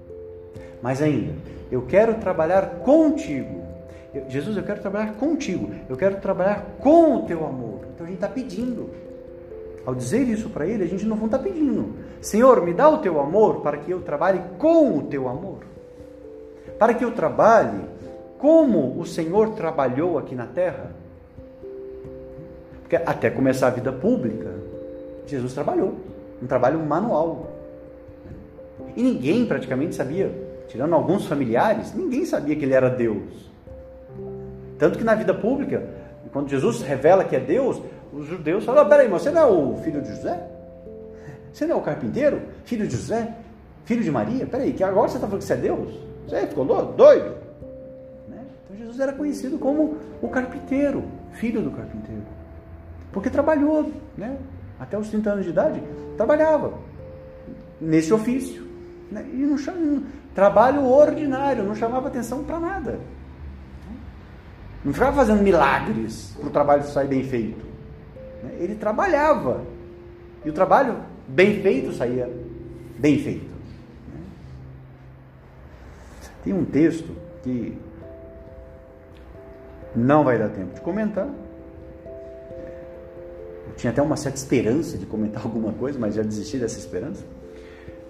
Mas 0.84 1.02
ainda, 1.02 1.34
eu 1.72 1.82
quero 1.82 2.14
trabalhar 2.16 2.82
contigo. 2.84 3.64
Eu, 4.14 4.30
Jesus, 4.30 4.56
eu 4.56 4.62
quero 4.62 4.82
trabalhar 4.82 5.14
contigo. 5.16 5.72
Eu 5.90 5.98
quero 5.98 6.18
trabalhar 6.18 6.64
com 6.80 7.16
o 7.16 7.22
teu 7.24 7.44
amor. 7.44 7.88
Então 7.96 8.06
a 8.06 8.10
gente 8.10 8.18
está 8.18 8.28
pedindo. 8.28 8.92
Ao 9.84 9.96
dizer 9.96 10.28
isso 10.28 10.50
para 10.50 10.68
ele, 10.68 10.84
a 10.84 10.88
gente 10.88 11.06
não 11.06 11.26
está 11.26 11.40
pedindo. 11.40 11.96
Senhor, 12.22 12.62
me 12.64 12.74
dá 12.74 12.88
o 12.88 13.00
teu 13.00 13.20
amor 13.20 13.62
para 13.62 13.78
que 13.78 13.90
eu 13.90 14.02
trabalhe 14.02 14.42
com 14.60 15.00
o 15.00 15.04
teu 15.04 15.28
amor. 15.28 15.60
Para 16.78 16.94
que 16.94 17.04
eu 17.04 17.12
trabalhe 17.12 17.82
como 18.38 19.00
o 19.00 19.06
Senhor 19.06 19.52
trabalhou 19.56 20.20
aqui 20.20 20.36
na 20.36 20.46
terra 20.46 20.92
porque 22.94 23.10
até 23.10 23.30
começar 23.32 23.68
a 23.68 23.72
vida 23.72 23.92
pública, 23.92 24.52
Jesus 25.26 25.54
trabalhou. 25.54 25.96
Um 26.42 26.46
trabalho 26.46 26.80
manual. 26.80 27.50
E 28.96 29.02
ninguém 29.02 29.48
praticamente 29.48 29.96
sabia, 29.96 30.32
tirando 30.74 30.96
alguns 30.96 31.28
familiares, 31.28 31.94
ninguém 31.94 32.26
sabia 32.26 32.56
que 32.56 32.66
ele 32.66 32.74
era 32.74 32.90
Deus. 32.90 33.48
Tanto 34.80 34.98
que 34.98 35.04
na 35.04 35.14
vida 35.14 35.32
pública, 35.32 35.88
quando 36.32 36.50
Jesus 36.50 36.82
revela 36.82 37.24
que 37.24 37.36
é 37.36 37.40
Deus, 37.40 37.80
os 38.12 38.26
judeus 38.26 38.66
falam: 38.66 38.90
peraí, 38.90 39.08
mas 39.08 39.22
você 39.22 39.30
não 39.30 39.42
é 39.42 39.46
o 39.46 39.78
filho 39.84 40.02
de 40.02 40.10
José? 40.10 40.48
Você 41.54 41.68
não 41.68 41.76
é 41.76 41.80
o 41.80 41.84
carpinteiro? 41.84 42.42
Filho 42.66 42.88
de 42.88 42.96
José? 42.96 43.36
Filho 43.86 44.02
de 44.02 44.10
Maria? 44.10 44.48
Peraí, 44.48 44.74
que 44.74 44.84
agora 44.84 45.08
você 45.08 45.18
está 45.18 45.28
falando 45.28 45.42
que 45.42 45.48
você 45.48 45.54
é 45.54 45.58
Deus? 45.58 45.94
Você 46.28 46.48
ficou 46.48 46.66
doido? 46.66 47.36
Né? 48.28 48.44
Então 48.66 48.76
Jesus 48.76 49.00
era 49.00 49.14
conhecido 49.14 49.60
como 49.60 49.98
o 50.24 50.28
carpinteiro, 50.28 51.04
filho 51.34 51.62
do 51.62 51.70
carpinteiro. 51.70 52.24
Porque 53.12 53.30
trabalhou, 53.30 53.92
né? 54.18 54.40
Até 54.80 54.98
os 54.98 55.08
30 55.10 55.30
anos 55.34 55.44
de 55.46 55.52
idade, 55.52 55.84
trabalhava 56.18 56.74
nesse 57.80 58.12
ofício. 58.12 58.64
Né? 59.12 59.24
E 59.32 59.38
não 59.38 59.60
trabalho 60.34 60.86
ordinário, 60.86 61.64
não 61.64 61.76
chamava 61.76 62.08
atenção 62.08 62.44
para 62.44 62.60
nada. 62.60 63.00
Não 64.84 64.92
ficava 64.94 65.16
fazendo 65.16 65.42
milagres 65.42 66.36
para 66.38 66.48
o 66.48 66.52
trabalho 66.52 66.84
sair 66.84 67.08
bem 67.08 67.24
feito. 67.24 67.66
Né? 68.44 68.58
Ele 68.60 68.76
trabalhava. 68.76 69.62
E 70.44 70.50
o 70.50 70.54
trabalho 70.54 70.98
bem 71.28 71.62
feito 71.62 71.94
saía 71.94 72.30
bem 72.98 73.18
feito. 73.20 73.46
Né? 74.14 74.22
Tem 76.44 76.54
um 76.54 76.66
texto 76.66 77.16
que 77.44 77.78
não 79.96 80.24
vai 80.24 80.38
dar 80.38 80.50
tempo 80.50 80.74
de 80.74 80.82
comentar, 80.82 81.30
tinha 83.76 83.92
até 83.92 84.02
uma 84.02 84.16
certa 84.16 84.38
esperança 84.38 84.98
de 84.98 85.06
comentar 85.06 85.44
alguma 85.46 85.74
coisa, 85.74 85.98
mas 86.00 86.16
já 86.16 86.24
desisti 86.24 86.58
dessa 86.58 86.78
esperança. 86.78 87.24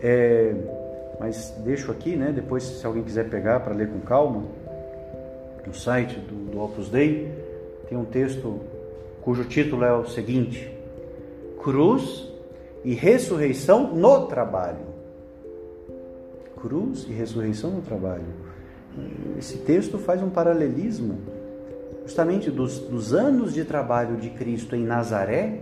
É, 0.02 0.54
mas 1.24 1.54
deixo 1.60 1.90
aqui, 1.90 2.18
né? 2.18 2.34
Depois, 2.34 2.64
se 2.64 2.86
alguém 2.86 3.02
quiser 3.02 3.30
pegar 3.30 3.62
para 3.62 3.74
ler 3.74 3.88
com 3.88 4.02
calma, 4.02 4.44
no 5.66 5.74
site 5.74 6.20
do, 6.20 6.52
do 6.52 6.62
Opus 6.62 6.90
Dei, 6.90 7.32
tem 7.88 7.98
um 7.98 8.04
texto 8.04 8.60
cujo 9.22 9.46
título 9.46 9.86
é 9.86 9.94
o 9.94 10.06
seguinte: 10.06 10.70
Cruz 11.64 12.30
e 12.84 12.94
ressurreição 12.94 13.96
no 13.96 14.26
trabalho. 14.26 14.86
Cruz 16.58 17.06
e 17.08 17.14
ressurreição 17.14 17.72
no 17.72 17.82
trabalho. 17.82 18.26
Esse 19.40 19.60
texto 19.60 19.98
faz 19.98 20.22
um 20.22 20.30
paralelismo 20.30 21.20
justamente 22.04 22.52
dos, 22.52 22.80
dos 22.80 23.14
anos 23.14 23.54
de 23.54 23.64
trabalho 23.64 24.18
de 24.18 24.30
Cristo 24.30 24.76
em 24.76 24.84
Nazaré 24.84 25.62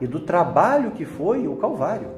e 0.00 0.06
do 0.08 0.18
trabalho 0.18 0.90
que 0.90 1.04
foi 1.04 1.46
o 1.46 1.54
Calvário. 1.54 2.08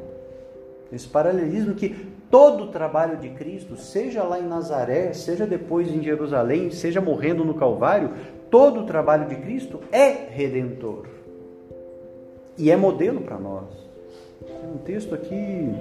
Esse 0.91 1.07
paralelismo 1.07 1.75
que 1.75 2.17
todo 2.31 2.65
o 2.65 2.69
trabalho 2.69 3.17
de 3.17 3.31
Cristo, 3.31 3.77
seja 3.77 4.23
lá 4.23 4.39
em 4.39 4.47
Nazaré, 4.47 5.13
seja 5.13 5.47
depois 5.47 5.89
em 5.89 6.03
Jerusalém, 6.03 6.71
seja 6.71 7.01
morrendo 7.01 7.45
no 7.45 7.55
Calvário, 7.55 8.13
todo 8.51 8.81
o 8.81 8.87
trabalho 8.87 9.29
de 9.29 9.37
Cristo 9.37 9.81
é 9.91 10.09
redentor. 10.31 11.07
E 12.57 12.71
é 12.71 12.77
modelo 12.77 13.21
para 13.21 13.39
nós. 13.39 13.67
Tem 14.45 14.71
um 14.71 14.79
texto 14.79 15.15
aqui, 15.15 15.75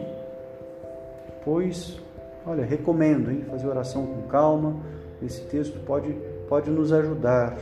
pois, 1.43 1.99
olha, 2.45 2.63
recomendo, 2.63 3.31
hein, 3.31 3.45
fazer 3.49 3.67
oração 3.67 4.05
com 4.05 4.21
calma. 4.27 4.75
Esse 5.21 5.41
texto 5.45 5.79
pode, 5.86 6.15
pode 6.47 6.69
nos 6.69 6.93
ajudar. 6.93 7.57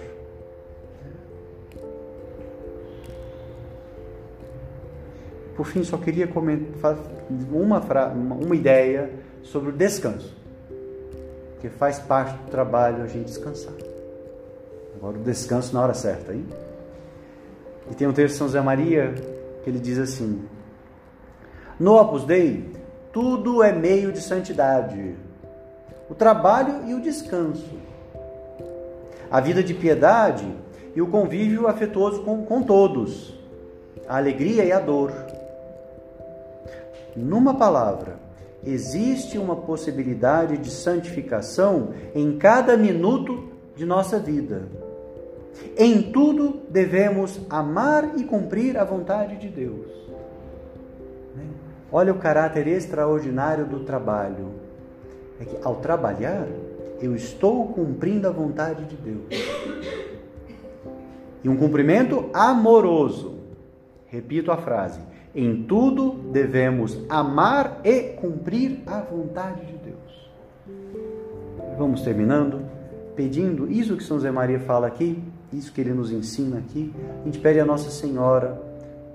Por 5.55 5.65
fim, 5.65 5.83
só 5.83 5.97
queria 5.97 6.27
comentar 6.27 6.97
uma, 7.51 7.79
uma 8.35 8.55
ideia 8.55 9.09
sobre 9.41 9.69
o 9.69 9.71
descanso, 9.71 10.35
que 11.61 11.69
faz 11.69 11.99
parte 11.99 12.37
do 12.37 12.51
trabalho 12.51 13.03
a 13.03 13.07
gente 13.07 13.25
descansar. 13.25 13.73
Agora 14.95 15.17
o 15.17 15.21
descanso 15.21 15.73
na 15.73 15.81
hora 15.81 15.93
certa, 15.93 16.33
hein? 16.33 16.45
E 17.91 17.95
tem 17.95 18.07
um 18.07 18.13
texto 18.13 18.33
de 18.33 18.37
São 18.39 18.47
José 18.47 18.61
Maria 18.61 19.13
que 19.63 19.69
ele 19.69 19.79
diz 19.79 19.99
assim: 19.99 20.43
No 21.79 21.95
Opus 21.95 22.23
Dei, 22.23 22.71
tudo 23.13 23.63
é 23.63 23.71
meio 23.71 24.11
de 24.11 24.21
santidade. 24.21 25.15
O 26.09 26.15
trabalho 26.15 26.87
e 26.87 26.93
o 26.93 27.01
descanso. 27.01 27.77
A 29.29 29.39
vida 29.39 29.63
de 29.63 29.73
piedade 29.73 30.45
e 30.95 31.01
o 31.01 31.07
convívio 31.07 31.67
afetuoso 31.67 32.23
com, 32.23 32.45
com 32.45 32.61
todos. 32.63 33.33
A 34.07 34.17
alegria 34.17 34.63
e 34.63 34.71
a 34.71 34.79
dor. 34.79 35.11
Numa 37.15 37.53
palavra, 37.53 38.19
existe 38.63 39.37
uma 39.37 39.55
possibilidade 39.55 40.57
de 40.57 40.69
santificação 40.69 41.93
em 42.13 42.37
cada 42.37 42.75
minuto 42.75 43.49
de 43.75 43.85
nossa 43.85 44.19
vida. 44.19 44.67
Em 45.77 46.11
tudo 46.11 46.61
devemos 46.69 47.39
amar 47.49 48.17
e 48.17 48.23
cumprir 48.23 48.77
a 48.77 48.83
vontade 48.83 49.37
de 49.37 49.47
Deus. 49.47 49.87
Olha 51.91 52.11
o 52.11 52.17
caráter 52.17 52.67
extraordinário 52.67 53.65
do 53.65 53.81
trabalho. 53.81 54.51
É 55.39 55.45
que 55.45 55.57
ao 55.63 55.75
trabalhar, 55.75 56.47
eu 57.01 57.15
estou 57.15 57.67
cumprindo 57.67 58.27
a 58.27 58.31
vontade 58.31 58.83
de 58.85 58.95
Deus. 58.95 59.25
E 61.43 61.47
um 61.47 61.55
cumprimento 61.55 62.29
amoroso. 62.33 63.35
Repito 64.07 64.51
a 64.51 64.57
frase: 64.57 64.99
em 65.35 65.63
tudo 65.63 66.13
devemos 66.31 66.97
amar 67.09 67.81
e 67.83 68.13
cumprir 68.13 68.81
a 68.85 69.01
vontade 69.01 69.65
de 69.65 69.73
Deus. 69.73 70.31
Vamos 71.77 72.01
terminando 72.01 72.61
pedindo 73.15 73.71
isso 73.71 73.95
que 73.95 74.03
São 74.03 74.17
José 74.17 74.29
Maria 74.29 74.59
fala 74.59 74.87
aqui, 74.87 75.21
isso 75.51 75.71
que 75.71 75.81
ele 75.81 75.93
nos 75.93 76.11
ensina 76.11 76.57
aqui. 76.57 76.93
A 77.21 77.25
gente 77.25 77.39
pede 77.39 77.59
a 77.59 77.65
Nossa 77.65 77.89
Senhora, 77.89 78.61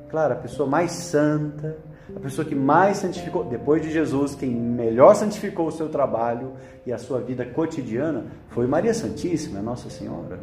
claro, 0.08 0.32
a 0.32 0.36
pessoa 0.36 0.68
mais 0.68 0.92
santa, 0.92 1.76
a 2.16 2.20
pessoa 2.20 2.44
que 2.44 2.54
mais 2.54 2.96
santificou, 2.96 3.44
depois 3.44 3.82
de 3.82 3.90
Jesus, 3.90 4.34
quem 4.34 4.50
melhor 4.50 5.14
santificou 5.14 5.68
o 5.68 5.72
seu 5.72 5.88
trabalho 5.88 6.52
e 6.84 6.92
a 6.92 6.98
sua 6.98 7.20
vida 7.20 7.44
cotidiana 7.44 8.24
foi 8.48 8.66
Maria 8.66 8.94
Santíssima, 8.94 9.60
Nossa 9.60 9.88
Senhora. 9.90 10.40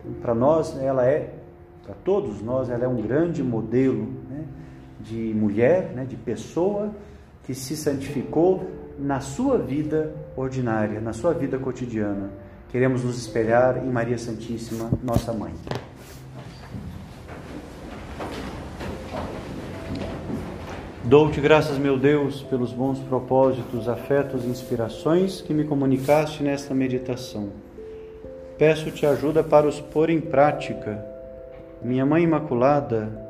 Então, 0.00 0.20
para 0.20 0.34
nós, 0.34 0.76
ela 0.80 1.06
é, 1.06 1.32
para 1.84 1.94
todos 2.04 2.42
nós, 2.42 2.70
ela 2.70 2.84
é 2.84 2.88
um 2.88 3.00
grande 3.00 3.42
modelo 3.42 4.08
né, 4.28 4.44
de 5.02 5.34
mulher, 5.34 5.92
né, 5.94 6.04
de 6.04 6.16
pessoa 6.16 6.90
que 7.44 7.54
se 7.54 7.76
santificou 7.76 8.70
na 8.98 9.20
sua 9.20 9.58
vida 9.58 10.14
ordinária, 10.36 11.00
na 11.00 11.12
sua 11.12 11.32
vida 11.32 11.58
cotidiana. 11.58 12.30
Queremos 12.68 13.02
nos 13.02 13.18
espelhar 13.18 13.78
em 13.78 13.90
Maria 13.90 14.18
Santíssima, 14.18 14.90
nossa 15.02 15.32
mãe. 15.32 15.52
Dou-te 21.02 21.40
graças, 21.40 21.76
meu 21.78 21.98
Deus, 21.98 22.42
pelos 22.42 22.72
bons 22.72 23.00
propósitos, 23.00 23.88
afetos 23.88 24.44
e 24.44 24.48
inspirações 24.48 25.40
que 25.40 25.52
me 25.52 25.64
comunicaste 25.64 26.42
nesta 26.42 26.72
meditação. 26.72 27.48
Peço-te 28.56 29.04
ajuda 29.06 29.42
para 29.42 29.66
os 29.66 29.80
pôr 29.80 30.10
em 30.10 30.20
prática. 30.20 31.04
Minha 31.82 32.06
Mãe 32.06 32.22
Imaculada, 32.22 33.29